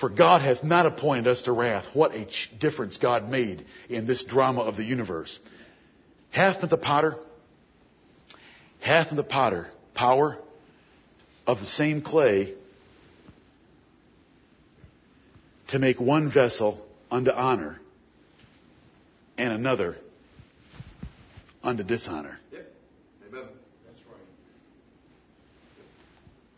[0.00, 1.84] For God hath not appointed us to wrath.
[1.92, 2.26] What a
[2.58, 5.38] difference God made in this drama of the universe.
[6.30, 7.14] Hath not the potter,
[8.80, 10.38] hath not the potter power
[11.46, 12.54] of the same clay
[15.68, 17.80] to make one vessel unto honor
[19.36, 19.96] and another
[21.62, 22.38] unto dishonor.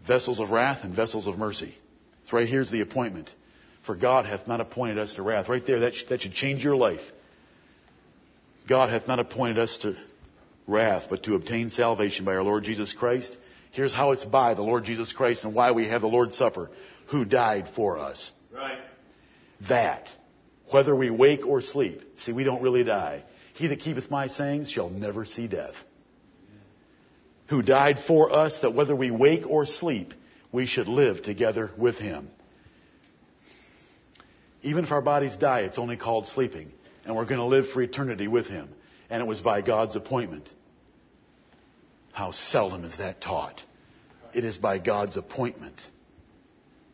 [0.07, 1.75] Vessels of wrath and vessels of mercy.
[2.23, 3.31] It's right here's the appointment.
[3.87, 5.49] For God hath not appointed us to wrath.
[5.49, 7.03] Right there, that, sh- that should change your life.
[8.67, 9.95] God hath not appointed us to
[10.67, 13.37] wrath, but to obtain salvation by our Lord Jesus Christ.
[13.73, 16.71] Here's how it's by the Lord Jesus Christ and why we have the Lord's Supper,
[17.09, 18.33] who died for us.
[18.51, 18.79] Right.
[19.69, 20.09] That,
[20.71, 23.25] whether we wake or sleep, see, we don't really die.
[23.53, 25.75] He that keepeth my sayings shall never see death.
[27.49, 30.15] Who died for us, that whether we wake or sleep,
[30.51, 32.31] we should live together with him.
[34.63, 36.73] Even if our bodies die, it's only called sleeping.
[37.05, 38.71] And we're going to live for eternity with him.
[39.11, 40.49] And it was by God's appointment.
[42.13, 43.61] How seldom is that taught?
[44.33, 45.81] It is by God's appointment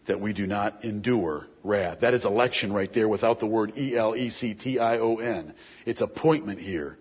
[0.06, 2.00] that we do not endure wrath.
[2.00, 5.54] That is election right there without the word E-L-E-C-T-I-O-N.
[5.86, 6.98] It's appointment here.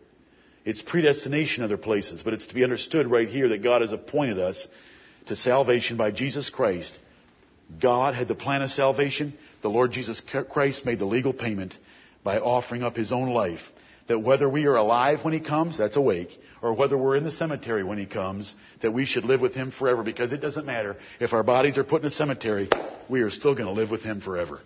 [0.69, 4.37] It's predestination other places, but it's to be understood right here that God has appointed
[4.37, 4.67] us
[5.25, 6.95] to salvation by Jesus Christ.
[7.81, 9.33] God had the plan of salvation.
[9.63, 11.75] The Lord Jesus Christ made the legal payment
[12.23, 13.61] by offering up His own life.
[14.09, 16.29] That whether we are alive when He comes, that's awake,
[16.61, 18.53] or whether we're in the cemetery when He comes,
[18.83, 20.97] that we should live with Him forever because it doesn't matter.
[21.19, 22.69] If our bodies are put in a cemetery,
[23.09, 24.61] we are still going to live with Him forever.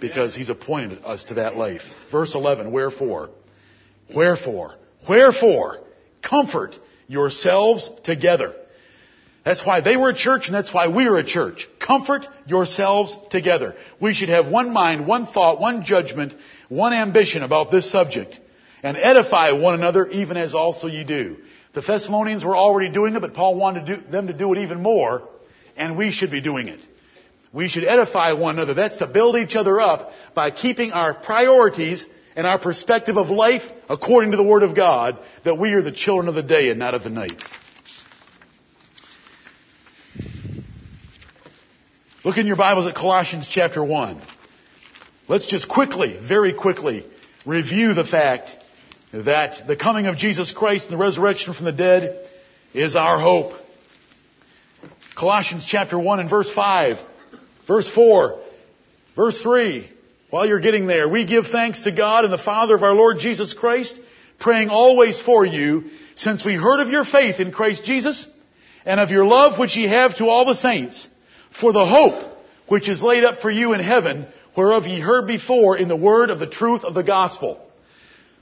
[0.00, 1.82] Because He's appointed us to that life.
[2.10, 3.30] Verse 11, wherefore?
[4.12, 4.74] Wherefore?
[5.08, 5.78] Wherefore?
[6.22, 8.54] Comfort yourselves together.
[9.44, 11.66] That's why they were a church and that's why we are a church.
[11.78, 13.74] Comfort yourselves together.
[14.00, 16.34] We should have one mind, one thought, one judgment,
[16.68, 18.38] one ambition about this subject
[18.82, 21.36] and edify one another even as also you do.
[21.72, 24.58] The Thessalonians were already doing it, but Paul wanted to do, them to do it
[24.58, 25.26] even more
[25.76, 26.80] and we should be doing it.
[27.52, 28.74] We should edify one another.
[28.74, 32.04] That's to build each other up by keeping our priorities
[32.36, 35.92] and our perspective of life according to the Word of God that we are the
[35.92, 37.42] children of the day and not of the night.
[42.24, 44.20] Look in your Bibles at Colossians chapter 1.
[45.26, 47.06] Let's just quickly, very quickly,
[47.46, 48.50] review the fact
[49.12, 52.28] that the coming of Jesus Christ and the resurrection from the dead
[52.74, 53.54] is our hope.
[55.16, 56.98] Colossians chapter 1 and verse 5,
[57.66, 58.40] verse 4,
[59.16, 59.90] verse 3.
[60.30, 63.18] While you're getting there, we give thanks to God and the Father of our Lord
[63.18, 63.98] Jesus Christ,
[64.38, 68.28] praying always for you, since we heard of your faith in Christ Jesus
[68.84, 71.08] and of your love which ye have to all the saints
[71.60, 72.38] for the hope
[72.68, 76.30] which is laid up for you in heaven, whereof ye heard before in the word
[76.30, 77.60] of the truth of the gospel.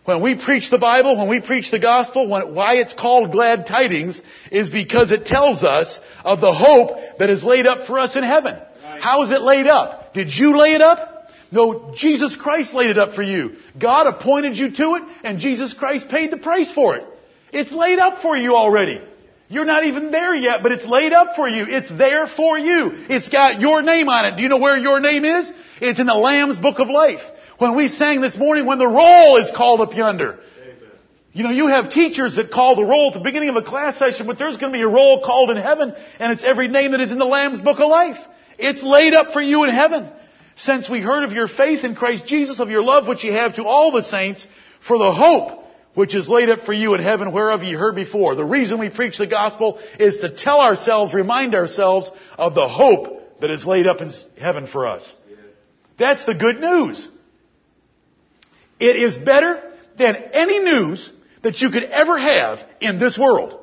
[0.04, 3.66] When we preach the Bible, when we preach the gospel, when, why it's called glad
[3.66, 4.20] tidings
[4.52, 8.24] is because it tells us of the hope that is laid up for us in
[8.24, 8.56] heaven.
[8.84, 9.00] Right.
[9.00, 10.12] How is it laid up?
[10.12, 11.17] Did you lay it up?
[11.50, 13.56] No, Jesus Christ laid it up for you.
[13.78, 17.04] God appointed you to it, and Jesus Christ paid the price for it.
[17.52, 19.00] It's laid up for you already.
[19.48, 21.64] You're not even there yet, but it's laid up for you.
[21.66, 22.90] It's there for you.
[23.08, 24.36] It's got your name on it.
[24.36, 25.50] Do you know where your name is?
[25.80, 27.22] It's in the Lamb's Book of Life.
[27.56, 30.38] When we sang this morning, when the roll is called up yonder.
[30.60, 30.90] Amen.
[31.32, 33.98] You know, you have teachers that call the roll at the beginning of a class
[33.98, 36.90] session, but there's going to be a roll called in heaven, and it's every name
[36.90, 38.18] that is in the Lamb's Book of Life.
[38.58, 40.10] It's laid up for you in heaven.
[40.58, 43.54] Since we heard of your faith in Christ Jesus, of your love which you have
[43.54, 44.44] to all the saints,
[44.86, 48.34] for the hope which is laid up for you in heaven whereof ye heard before.
[48.34, 53.40] The reason we preach the gospel is to tell ourselves, remind ourselves of the hope
[53.40, 55.14] that is laid up in heaven for us.
[55.96, 57.08] That's the good news.
[58.80, 59.62] It is better
[59.96, 63.57] than any news that you could ever have in this world.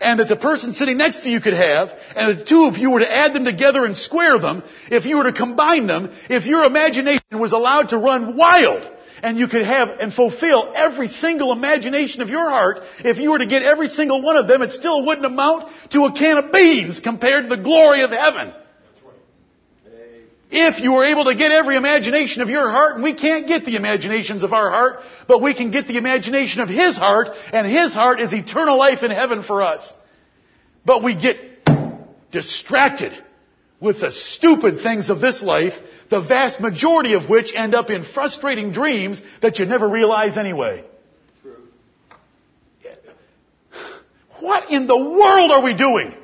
[0.00, 2.90] And that the person sitting next to you could have, and the two of you
[2.90, 6.46] were to add them together and square them, if you were to combine them, if
[6.46, 8.90] your imagination was allowed to run wild,
[9.22, 12.82] and you could have and fulfill every single imagination of your heart.
[12.98, 16.04] If you were to get every single one of them, it still wouldn't amount to
[16.04, 18.52] a can of beans compared to the glory of heaven.
[20.56, 23.64] If you were able to get every imagination of your heart, and we can't get
[23.64, 27.66] the imaginations of our heart, but we can get the imagination of His heart, and
[27.66, 29.92] His heart is eternal life in heaven for us.
[30.84, 31.36] But we get
[32.30, 33.12] distracted
[33.80, 35.74] with the stupid things of this life,
[36.08, 40.84] the vast majority of which end up in frustrating dreams that you never realize anyway.
[44.38, 46.14] What in the world are we doing?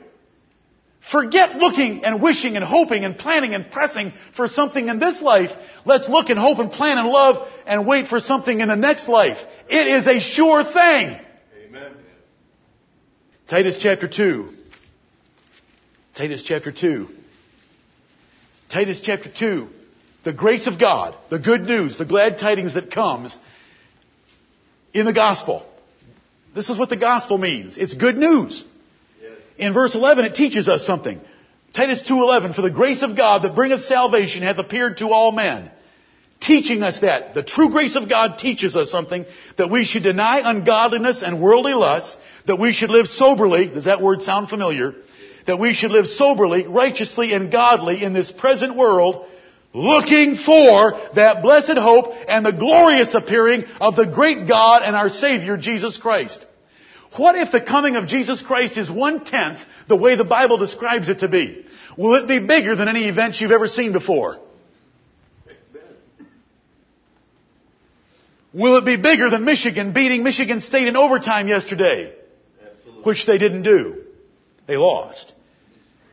[1.11, 5.51] Forget looking and wishing and hoping and planning and pressing for something in this life.
[5.85, 9.09] Let's look and hope and plan and love and wait for something in the next
[9.09, 9.39] life.
[9.69, 11.19] It is a sure thing.
[11.67, 11.93] Amen.
[13.49, 14.51] Titus chapter 2.
[16.15, 17.09] Titus chapter 2.
[18.69, 19.69] Titus chapter 2.
[20.23, 23.37] The grace of God, the good news, the glad tidings that comes
[24.95, 25.67] in the gospel.
[26.55, 27.79] This is what the gospel means.
[27.79, 28.65] It's good news.
[29.61, 31.21] In verse 11, it teaches us something.
[31.75, 35.71] Titus 2.11, for the grace of God that bringeth salvation hath appeared to all men.
[36.41, 37.35] Teaching us that.
[37.35, 39.27] The true grace of God teaches us something,
[39.59, 44.01] that we should deny ungodliness and worldly lusts, that we should live soberly, does that
[44.01, 44.95] word sound familiar?
[45.47, 49.27] That we should live soberly, righteously, and godly in this present world,
[49.75, 55.11] looking for that blessed hope and the glorious appearing of the great God and our
[55.11, 56.47] Savior, Jesus Christ.
[57.17, 61.09] What if the coming of Jesus Christ is one tenth the way the Bible describes
[61.09, 61.67] it to be?
[61.97, 64.39] Will it be bigger than any events you've ever seen before?
[68.53, 72.13] Will it be bigger than Michigan beating Michigan State in overtime yesterday?
[72.65, 73.03] Absolutely.
[73.05, 74.05] Which they didn't do.
[74.67, 75.33] They lost.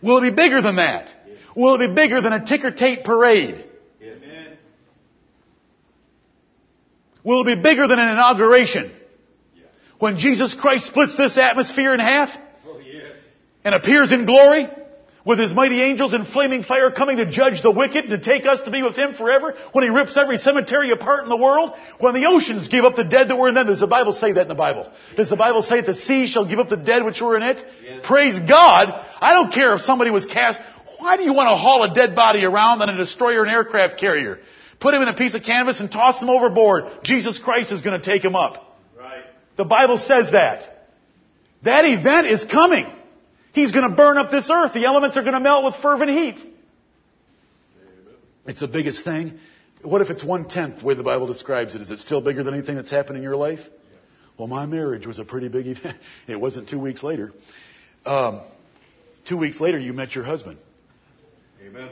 [0.01, 1.13] Will it be bigger than that?
[1.55, 3.65] Will it be bigger than a ticker tape parade?
[4.01, 4.57] Amen.
[7.23, 8.91] Will it be bigger than an inauguration?
[9.99, 12.29] When Jesus Christ splits this atmosphere in half
[12.67, 13.15] Oh, yes.
[13.63, 14.67] and appears in glory
[15.25, 18.45] with his mighty angels in flaming fire coming to judge the wicked and to take
[18.45, 19.55] us to be with him forever?
[19.73, 21.71] When he rips every cemetery apart in the world?
[21.99, 23.67] When the oceans give up the dead that were in them?
[23.67, 24.89] Does the Bible say that in the Bible?
[25.15, 27.43] Does the Bible say that the sea shall give up the dead which were in
[27.43, 27.65] it?
[27.83, 28.05] Yes.
[28.05, 28.89] Praise God.
[29.19, 30.59] I don't care if somebody was cast.
[30.99, 33.99] Why do you want to haul a dead body around on a destroyer and aircraft
[33.99, 34.39] carrier?
[34.79, 36.85] Put him in a piece of canvas and toss him overboard.
[37.03, 38.63] Jesus Christ is going to take him up.
[39.57, 40.89] The Bible says that.
[41.63, 42.85] That event is coming.
[43.53, 44.73] He's going to burn up this earth.
[44.73, 46.35] The elements are going to melt with fervent heat.
[48.45, 49.39] It's the biggest thing.
[49.81, 51.81] What if it's one tenth the way the Bible describes it?
[51.81, 53.59] Is it still bigger than anything that's happened in your life?
[54.37, 55.97] Well, my marriage was a pretty big event.
[56.27, 57.33] It wasn't two weeks later.
[58.05, 58.41] Um,
[59.27, 60.59] two weeks later, you met your husband.
[61.65, 61.89] Amen.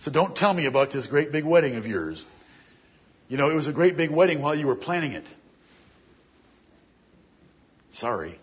[0.00, 2.24] So don't tell me about this great big wedding of yours.
[3.28, 5.24] You know, it was a great big wedding while you were planning it.
[7.94, 8.38] Sorry.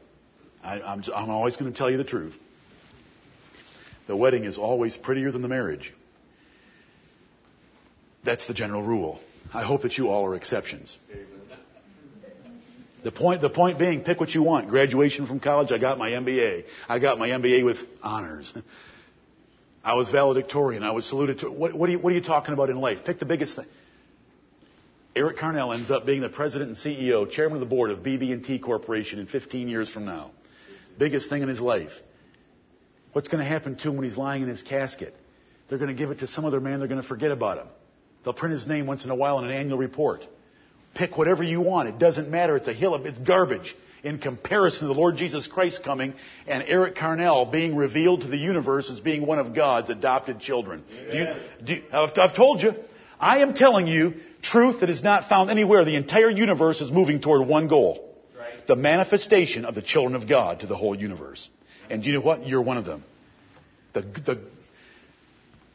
[0.64, 2.36] I, I'm, I'm always going to tell you the truth.
[4.08, 5.94] The wedding is always prettier than the marriage.
[8.24, 9.20] That's the general rule.
[9.54, 10.98] I hope that you all are exceptions.
[13.04, 14.68] The point, the point being, pick what you want.
[14.68, 16.66] Graduation from college, I got my MBA.
[16.90, 18.54] I got my MBA with honors.
[19.84, 20.84] I was valedictorian.
[20.84, 21.50] I was saluted to.
[21.50, 23.06] What, what, are you, what are you talking about in life?
[23.06, 23.66] Pick the biggest thing.
[25.16, 28.60] Eric Carnell ends up being the president and CEO, chairman of the board of BB&T
[28.60, 30.32] Corporation in 15 years from now.
[30.98, 31.92] Biggest thing in his life.
[33.14, 35.16] What's going to happen to him when he's lying in his casket?
[35.68, 36.80] They're going to give it to some other man.
[36.80, 37.68] They're going to forget about him.
[38.24, 40.26] They'll print his name once in a while in an annual report.
[40.94, 41.90] Pick whatever you want.
[41.90, 42.56] It doesn't matter.
[42.56, 46.14] It's a hill of, it's garbage in comparison to the Lord Jesus Christ coming
[46.48, 50.84] and Eric Carnell being revealed to the universe as being one of God's adopted children.
[51.12, 51.28] Do you,
[51.64, 52.74] do you, I've, I've told you.
[53.20, 55.86] I am telling you truth that is not found anywhere.
[55.86, 58.16] The entire universe is moving toward one goal.
[58.38, 58.66] Right.
[58.68, 61.50] The manifestation of the children of God to the whole universe.
[61.90, 62.48] And you know what?
[62.48, 63.04] You're one of them.
[63.94, 64.42] The, the,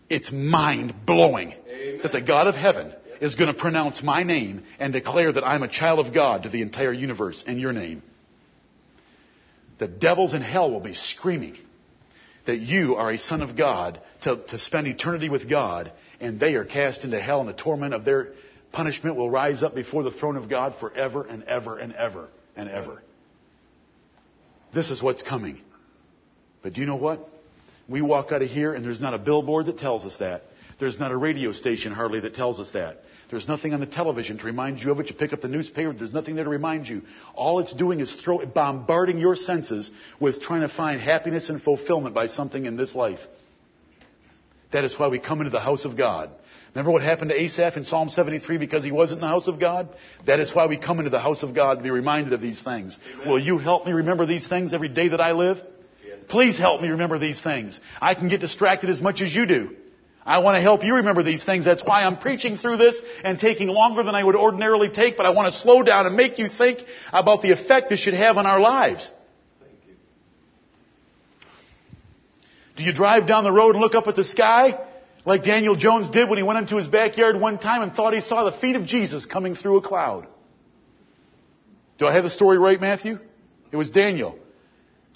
[0.08, 1.54] it's mind blowing
[2.02, 5.62] that the God of heaven is going to pronounce my name and declare that I'm
[5.62, 8.02] a child of God to the entire universe in your name.
[9.78, 11.56] The devils in hell will be screaming
[12.46, 16.54] that you are a son of God to, to spend eternity with God, and they
[16.54, 18.32] are cast into hell, in the torment of their
[18.74, 22.68] punishment will rise up before the throne of God forever and ever and ever and
[22.68, 23.02] ever.
[24.74, 25.60] This is what's coming.
[26.62, 27.20] But do you know what?
[27.88, 30.42] We walk out of here, and there's not a billboard that tells us that.
[30.80, 32.98] There's not a radio station hardly that tells us that.
[33.30, 35.08] There's nothing on the television to remind you of it.
[35.08, 37.02] You pick up the newspaper, there's nothing there to remind you.
[37.34, 42.14] All it's doing is throw, bombarding your senses with trying to find happiness and fulfillment
[42.14, 43.20] by something in this life.
[44.72, 46.30] That is why we come into the house of God.
[46.74, 49.60] Remember what happened to Asaph in Psalm 73 because he wasn't in the house of
[49.60, 49.88] God?
[50.26, 52.60] That is why we come into the house of God to be reminded of these
[52.60, 52.98] things.
[53.14, 53.28] Amen.
[53.28, 55.58] Will you help me remember these things every day that I live?
[56.04, 56.18] Yes.
[56.26, 57.78] Please help me remember these things.
[58.02, 59.76] I can get distracted as much as you do.
[60.26, 61.64] I want to help you remember these things.
[61.64, 65.26] That's why I'm preaching through this and taking longer than I would ordinarily take, but
[65.26, 66.80] I want to slow down and make you think
[67.12, 69.12] about the effect this should have on our lives.
[69.60, 69.94] Thank you.
[72.76, 74.76] Do you drive down the road and look up at the sky
[75.24, 78.20] like Daniel Jones did when he went into his backyard one time and thought he
[78.20, 80.28] saw the feet of Jesus coming through a cloud?
[81.98, 83.18] Do I have the story right, Matthew?
[83.72, 84.38] It was Daniel.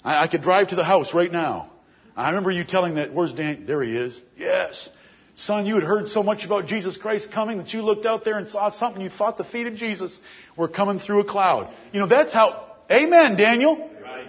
[0.03, 1.71] I, I could drive to the house right now.
[2.15, 3.65] I remember you telling that, where's Dan?
[3.65, 4.19] There he is.
[4.35, 4.89] Yes.
[5.35, 8.37] Son, you had heard so much about Jesus Christ coming that you looked out there
[8.37, 9.01] and saw something.
[9.01, 10.19] You thought the feet of Jesus
[10.57, 11.73] were coming through a cloud.
[11.93, 13.89] You know, that's how, amen, Daniel.
[14.03, 14.27] Right.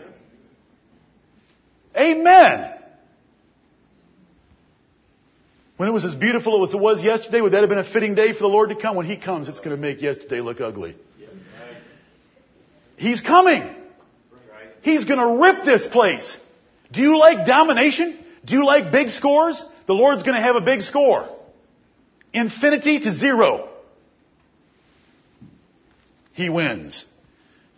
[1.97, 2.75] Amen.
[5.81, 8.15] When it was as beautiful as it was yesterday, would that have been a fitting
[8.15, 8.97] day for the Lord to come?
[8.97, 10.95] When He comes, it's going to make yesterday look ugly.
[12.99, 13.63] He's coming.
[14.83, 16.37] He's going to rip this place.
[16.93, 18.23] Do you like domination?
[18.45, 19.65] Do you like big scores?
[19.87, 21.35] The Lord's going to have a big score.
[22.35, 23.71] Infinity to zero.
[26.35, 27.07] He wins.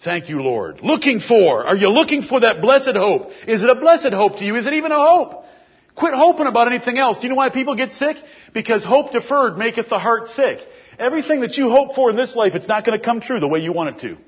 [0.02, 0.80] Thank you, Lord.
[0.82, 1.64] Looking for.
[1.64, 3.30] Are you looking for that blessed hope?
[3.46, 4.56] Is it a blessed hope to you?
[4.56, 5.41] Is it even a hope?
[5.94, 7.18] Quit hoping about anything else.
[7.18, 8.16] Do you know why people get sick?
[8.54, 10.60] Because hope deferred maketh the heart sick.
[10.98, 13.48] Everything that you hope for in this life, it's not going to come true the
[13.48, 14.18] way you want it to.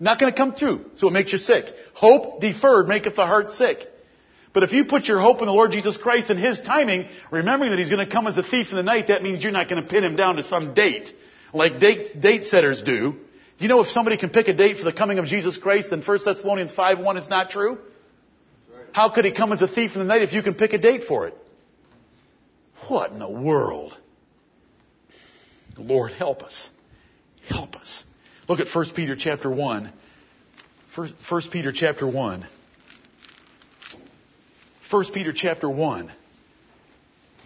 [0.00, 1.66] Not going to come through, so it makes you sick.
[1.94, 3.78] Hope deferred maketh the heart sick.
[4.52, 7.70] But if you put your hope in the Lord Jesus Christ and His timing, remembering
[7.70, 9.68] that He's going to come as a thief in the night, that means you're not
[9.68, 11.12] going to pin Him down to some date,
[11.52, 13.12] like date, date setters do.
[13.12, 13.18] Do
[13.64, 16.02] you know if somebody can pick a date for the coming of Jesus Christ, then
[16.02, 17.78] 1 Thessalonians 5.1 is not true?
[18.92, 20.78] How could He come as a thief in the night if you can pick a
[20.78, 21.34] date for it?
[22.88, 23.94] What in the world?
[25.76, 26.68] Lord, help us.
[27.48, 28.04] Help us.
[28.48, 29.92] Look at 1 Peter chapter 1.
[30.94, 31.14] 1
[31.50, 32.46] Peter chapter 1.
[34.90, 36.12] 1 Peter chapter 1.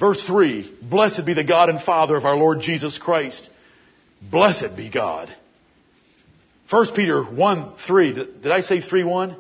[0.00, 0.78] Verse 3.
[0.82, 3.48] Blessed be the God and Father of our Lord Jesus Christ.
[4.22, 5.34] Blessed be God.
[6.70, 8.12] 1 Peter 1, 3.
[8.14, 9.36] Did I say 3, 1?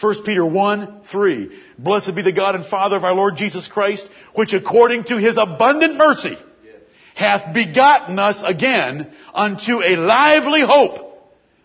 [0.00, 1.58] 1 Peter 1, 3.
[1.78, 5.36] Blessed be the God and Father of our Lord Jesus Christ, which according to his
[5.38, 6.36] abundant mercy
[7.14, 11.06] hath begotten us again unto a lively hope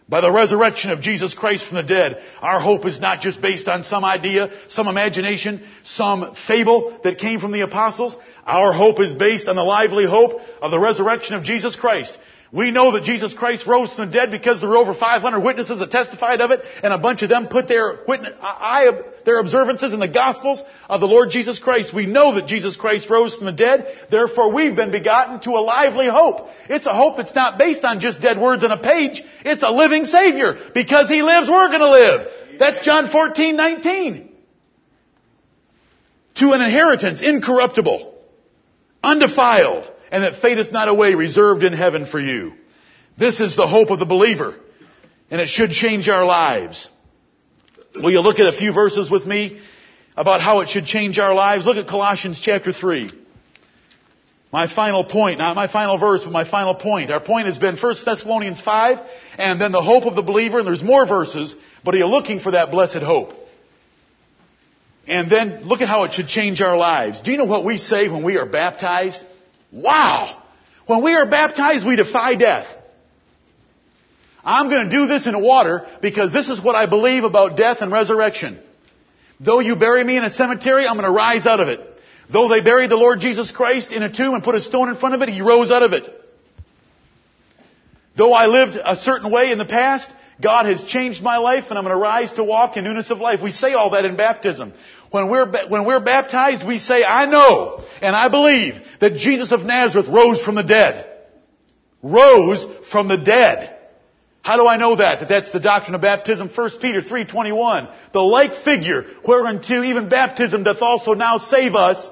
[0.08, 2.22] by the resurrection of Jesus Christ from the dead.
[2.42, 7.40] Our hope is not just based on some idea, some imagination, some fable that came
[7.40, 8.16] from the apostles.
[8.46, 12.18] Our hope is based on the lively hope of the resurrection of Jesus Christ.
[12.54, 15.80] We know that Jesus Christ rose from the dead because there were over 500 witnesses
[15.80, 18.34] that testified of it, and a bunch of them put their witness,
[19.24, 21.94] their observances in the Gospels of the Lord Jesus Christ.
[21.96, 25.64] We know that Jesus Christ rose from the dead, therefore we've been begotten to a
[25.64, 26.50] lively hope.
[26.70, 29.24] It's a hope that's not based on just dead words on a page.
[29.46, 30.72] It's a living Savior.
[30.74, 32.28] Because He lives, we're gonna live.
[32.60, 34.30] That's John 14, 19.
[36.36, 38.14] To an inheritance incorruptible,
[39.02, 42.54] undefiled, and that fadeth not away, reserved in heaven for you.
[43.18, 44.56] This is the hope of the believer,
[45.30, 46.90] and it should change our lives.
[47.96, 49.62] Will you look at a few verses with me
[50.16, 51.66] about how it should change our lives?
[51.66, 53.12] Look at Colossians chapter 3.
[54.52, 57.10] My final point, not my final verse, but my final point.
[57.10, 59.00] Our point has been 1 Thessalonians 5,
[59.38, 61.56] and then the hope of the believer, and there's more verses,
[61.86, 63.34] but are you looking for that blessed hope?
[65.08, 67.22] And then look at how it should change our lives.
[67.22, 69.24] Do you know what we say when we are baptized?
[69.72, 70.42] Wow!
[70.86, 72.68] When we are baptized, we defy death.
[74.44, 77.78] I'm going to do this in water because this is what I believe about death
[77.82, 78.60] and resurrection.
[79.40, 81.80] Though you bury me in a cemetery, I'm going to rise out of it.
[82.32, 84.96] Though they buried the Lord Jesus Christ in a tomb and put a stone in
[84.98, 86.10] front of it, He rose out of it.
[88.18, 90.12] Though I lived a certain way in the past,
[90.42, 93.20] God has changed my life and I'm going to rise to walk in newness of
[93.20, 93.42] life.
[93.42, 94.74] We say all that in baptism.
[95.12, 99.62] When we're, when we're baptized, we say, I know and I believe that Jesus of
[99.62, 101.06] Nazareth rose from the dead.
[102.02, 103.78] Rose from the dead.
[104.42, 105.20] How do I know that?
[105.20, 106.50] That that's the doctrine of baptism.
[106.56, 107.94] 1 Peter 3.21.
[108.14, 112.10] The like figure whereunto even baptism doth also now save us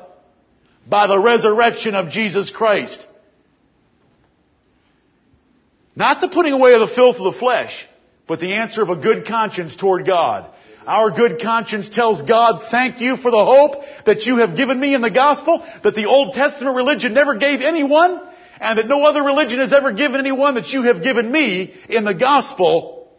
[0.87, 3.05] by the resurrection of Jesus Christ.
[5.95, 7.87] Not the putting away of the filth of the flesh,
[8.27, 10.51] but the answer of a good conscience toward God.
[10.85, 14.95] Our good conscience tells God, thank you for the hope that you have given me
[14.95, 18.19] in the gospel, that the Old Testament religion never gave anyone,
[18.59, 22.05] and that no other religion has ever given anyone that you have given me in
[22.05, 23.09] the gospel.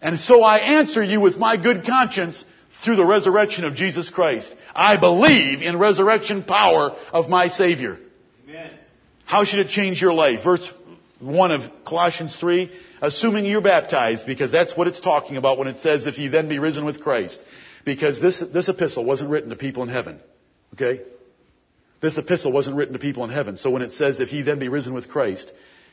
[0.00, 2.44] And so I answer you with my good conscience
[2.84, 4.54] through the resurrection of Jesus Christ.
[4.74, 7.98] I believe in resurrection power of my Savior.
[8.48, 8.70] Amen.
[9.24, 10.44] How should it change your life?
[10.44, 10.70] Verse
[11.20, 15.78] 1 of Colossians 3, assuming you're baptized, because that's what it's talking about when it
[15.78, 17.40] says, if ye then be risen with Christ.
[17.84, 20.20] Because this, this epistle wasn't written to people in heaven.
[20.74, 21.02] Okay?
[22.02, 23.56] This epistle wasn't written to people in heaven.
[23.56, 25.50] So when it says, if ye then be risen with Christ,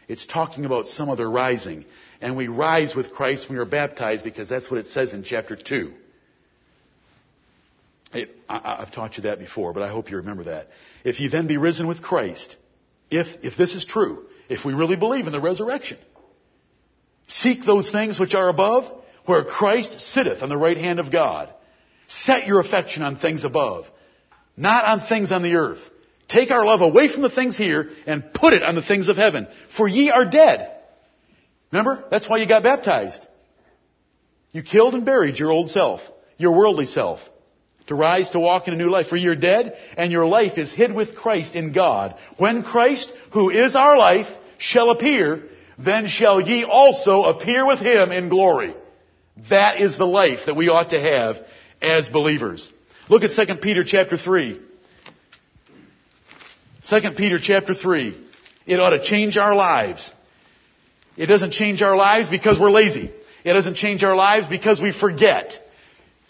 [0.09, 1.85] it's talking about some other rising.
[2.19, 5.23] And we rise with Christ when we are baptized because that's what it says in
[5.23, 5.93] chapter 2.
[8.13, 10.67] It, I, I've taught you that before, but I hope you remember that.
[11.05, 12.57] If ye then be risen with Christ,
[13.09, 15.97] if, if this is true, if we really believe in the resurrection,
[17.27, 18.91] seek those things which are above,
[19.25, 21.49] where Christ sitteth on the right hand of God.
[22.07, 23.85] Set your affection on things above,
[24.57, 25.81] not on things on the earth.
[26.27, 29.17] Take our love away from the things here and put it on the things of
[29.17, 29.47] heaven.
[29.77, 30.69] For ye are dead.
[31.71, 32.03] Remember?
[32.09, 33.25] That's why you got baptized.
[34.51, 36.01] You killed and buried your old self,
[36.37, 37.19] your worldly self,
[37.87, 39.07] to rise to walk in a new life.
[39.07, 42.15] For you're dead and your life is hid with Christ in God.
[42.37, 44.27] When Christ, who is our life,
[44.57, 45.43] shall appear,
[45.77, 48.73] then shall ye also appear with him in glory.
[49.49, 51.37] That is the life that we ought to have
[51.81, 52.71] as believers.
[53.09, 54.61] Look at 2 Peter chapter 3.
[56.89, 58.27] 2 Peter chapter 3.
[58.65, 60.11] It ought to change our lives.
[61.17, 63.11] It doesn't change our lives because we're lazy.
[63.43, 65.59] It doesn't change our lives because we forget.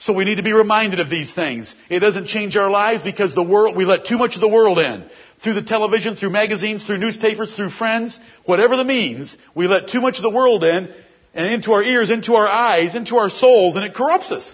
[0.04, 1.74] So we need to be reminded of these things.
[1.90, 4.78] It doesn't change our lives because the world, we let too much of the world
[4.78, 5.10] in.
[5.42, 10.02] Through the television, through magazines, through newspapers, through friends, whatever the means, we let too
[10.02, 10.94] much of the world in
[11.34, 14.54] and into our ears, into our eyes, into our souls, and it corrupts us.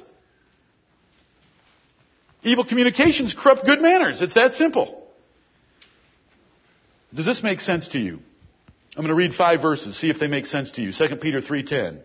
[2.44, 4.22] Evil communications corrupt good manners.
[4.22, 5.04] It's that simple.
[7.12, 8.20] Does this make sense to you?
[8.96, 10.94] I'm going to read five verses, see if they make sense to you.
[10.94, 12.02] 2 Peter 3.10.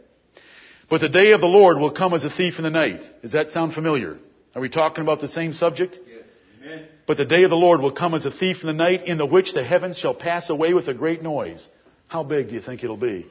[0.89, 3.03] But the day of the Lord will come as a thief in the night.
[3.23, 4.19] Does that sound familiar?
[4.55, 5.99] Are we talking about the same subject?
[6.07, 6.25] Yes.
[6.63, 6.87] Amen.
[7.07, 9.19] But the day of the Lord will come as a thief in the night, in
[9.19, 11.69] the which the heavens shall pass away with a great noise.
[12.07, 13.27] How big do you think it'll be?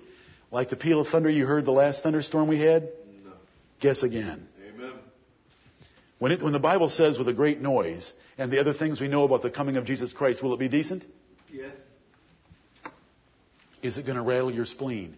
[0.51, 2.84] Like the peal of thunder you heard the last thunderstorm we had?
[3.24, 3.32] No.
[3.80, 4.47] Guess again.
[4.68, 4.93] Amen.
[6.20, 9.08] When, it, when the Bible says with a great noise, and the other things we
[9.08, 11.06] know about the coming of Jesus Christ, will it be decent?
[11.51, 11.72] Yes.
[13.82, 15.18] Is it going to rattle your spleen?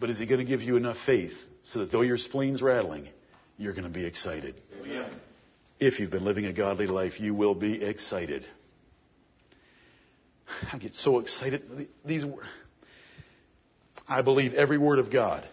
[0.00, 3.08] But is it going to give you enough faith so that though your spleen's rattling,
[3.58, 4.54] you're going to be excited?
[4.80, 5.10] Oh, Amen.
[5.78, 8.46] If you've been living a godly life, you will be excited.
[10.72, 11.88] I get so excited.
[12.04, 12.24] These,
[14.08, 15.46] I believe every word of God.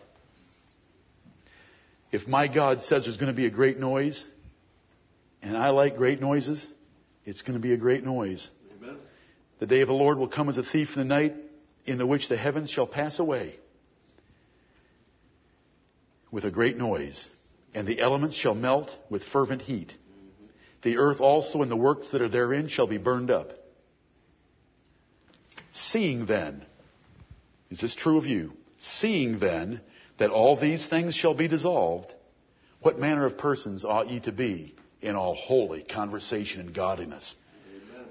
[2.11, 4.25] If my God says there's going to be a great noise,
[5.41, 6.65] and I like great noises,
[7.25, 8.49] it's going to be a great noise.
[8.77, 8.97] Amen.
[9.59, 11.35] The day of the Lord will come as a thief in the night,
[11.85, 13.57] in the which the heavens shall pass away
[16.31, 17.27] with a great noise,
[17.73, 19.93] and the elements shall melt with fervent heat.
[20.83, 23.51] The earth also and the works that are therein shall be burned up.
[25.73, 26.65] Seeing then,
[27.69, 28.53] is this true of you?
[28.79, 29.81] Seeing then
[30.17, 32.13] that all these things shall be dissolved,
[32.81, 37.35] what manner of persons ought ye to be in all holy conversation and godliness?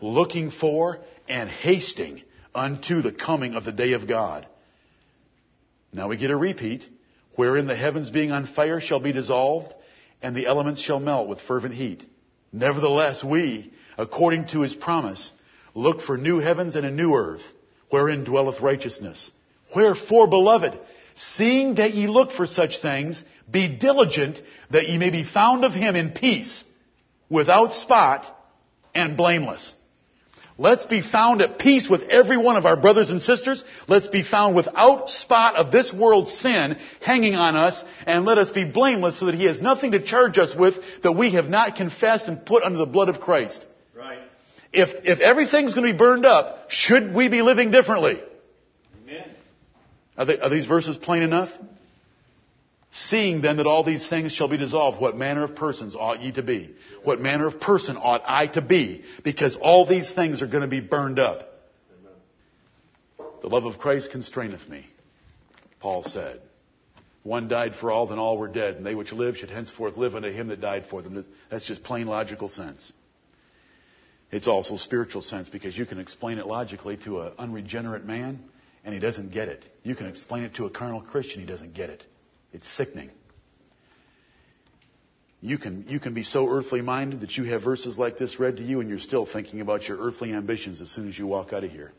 [0.01, 2.23] Looking for and hasting
[2.55, 4.47] unto the coming of the day of God.
[5.93, 6.87] Now we get a repeat,
[7.37, 9.73] wherein the heavens being on fire shall be dissolved,
[10.23, 12.03] and the elements shall melt with fervent heat.
[12.53, 15.33] Nevertheless, we, according to his promise,
[15.75, 17.43] look for new heavens and a new earth,
[17.91, 19.31] wherein dwelleth righteousness.
[19.75, 20.79] Wherefore, beloved,
[21.15, 25.73] seeing that ye look for such things, be diligent that ye may be found of
[25.73, 26.65] him in peace,
[27.29, 28.25] without spot,
[28.95, 29.75] and blameless.
[30.59, 33.63] Let's be found at peace with every one of our brothers and sisters.
[33.89, 38.51] Let's be found without spot of this world's sin hanging on us, and let us
[38.51, 41.77] be blameless so that He has nothing to charge us with that we have not
[41.77, 43.65] confessed and put under the blood of Christ.
[43.95, 44.21] Right.
[44.73, 48.19] If, if everything's going to be burned up, should we be living differently?
[49.03, 49.31] Amen.
[50.17, 51.51] Are, they, are these verses plain enough?
[52.97, 56.33] Seeing then that all these things shall be dissolved, what manner of persons ought ye
[56.33, 56.75] to be?
[57.05, 59.05] What manner of person ought I to be?
[59.23, 61.47] Because all these things are going to be burned up.
[63.43, 64.87] The love of Christ constraineth me,
[65.79, 66.41] Paul said.
[67.23, 70.17] One died for all, then all were dead, and they which live should henceforth live
[70.17, 71.23] unto him that died for them.
[71.51, 72.95] That's just plain logical sense.
[74.31, 78.43] It's also spiritual sense because you can explain it logically to an unregenerate man,
[78.85, 79.65] and he doesn't get it.
[79.83, 82.03] You can explain it to a carnal Christian, he doesn't get it.
[82.57, 83.11] It's sickening.
[85.43, 88.57] You can, you can be so earthly minded that you have verses like this read
[88.57, 91.53] to you and you're still thinking about your earthly ambitions as soon as you walk
[91.53, 91.93] out of here.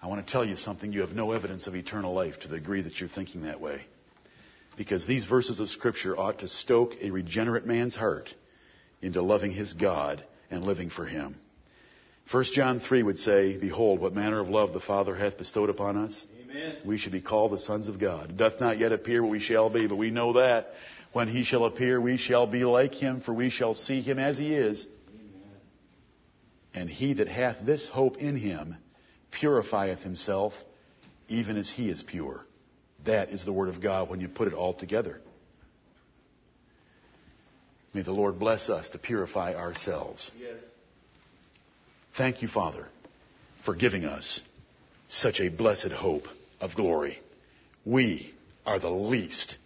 [0.00, 0.92] I want to tell you something.
[0.92, 3.84] You have no evidence of eternal life to the degree that you're thinking that way.
[4.76, 8.32] Because these verses of Scripture ought to stoke a regenerate man's heart
[9.02, 11.34] into loving his God and living for him.
[12.30, 15.96] 1 John 3 would say, Behold, what manner of love the Father hath bestowed upon
[15.96, 16.24] us.
[16.36, 16.43] Amen.
[16.84, 18.30] We should be called the sons of God.
[18.30, 20.74] It doth not yet appear what we shall be, but we know that
[21.12, 24.36] when he shall appear, we shall be like him, for we shall see him as
[24.36, 24.86] he is.
[26.74, 28.76] And he that hath this hope in him
[29.30, 30.52] purifieth himself,
[31.28, 32.44] even as he is pure.
[33.04, 35.20] That is the word of God when you put it all together.
[37.92, 40.32] May the Lord bless us to purify ourselves.
[40.36, 40.56] Yes.
[42.16, 42.88] Thank you, Father,
[43.64, 44.40] for giving us
[45.08, 46.26] such a blessed hope
[46.60, 47.18] of glory.
[47.84, 48.34] We
[48.64, 49.56] are the least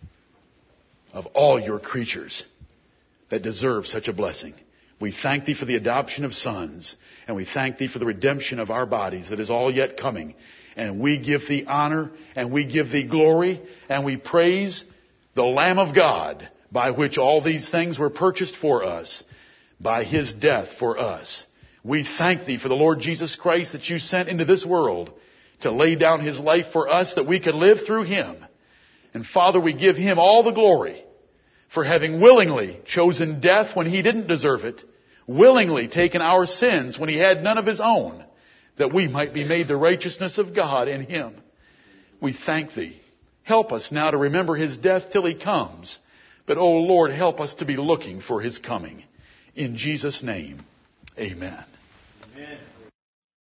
[1.13, 2.45] of all your creatures
[3.31, 4.55] that deserve such a blessing.
[5.01, 8.59] We thank thee for the adoption of sons, and we thank thee for the redemption
[8.59, 10.35] of our bodies that is all yet coming.
[10.77, 14.85] And we give thee honor, and we give thee glory, and we praise
[15.35, 19.23] the Lamb of God by which all these things were purchased for us,
[19.81, 21.47] by his death for us.
[21.85, 25.13] We thank thee for the Lord Jesus Christ that you sent into this world
[25.61, 28.37] to lay down his life for us that we could live through him.
[29.15, 31.03] And Father, we give him all the glory
[31.73, 34.83] for having willingly chosen death when he didn't deserve it,
[35.27, 38.25] willingly taken our sins when he had none of his own,
[38.79, 41.35] that we might be made the righteousness of God in him.
[42.21, 43.01] We thank thee.
[43.43, 45.99] Help us now to remember his death till he comes.
[46.47, 49.05] But, oh Lord, help us to be looking for his coming.
[49.55, 50.61] In Jesus' name,
[51.19, 51.65] amen.
[52.35, 52.59] Amen.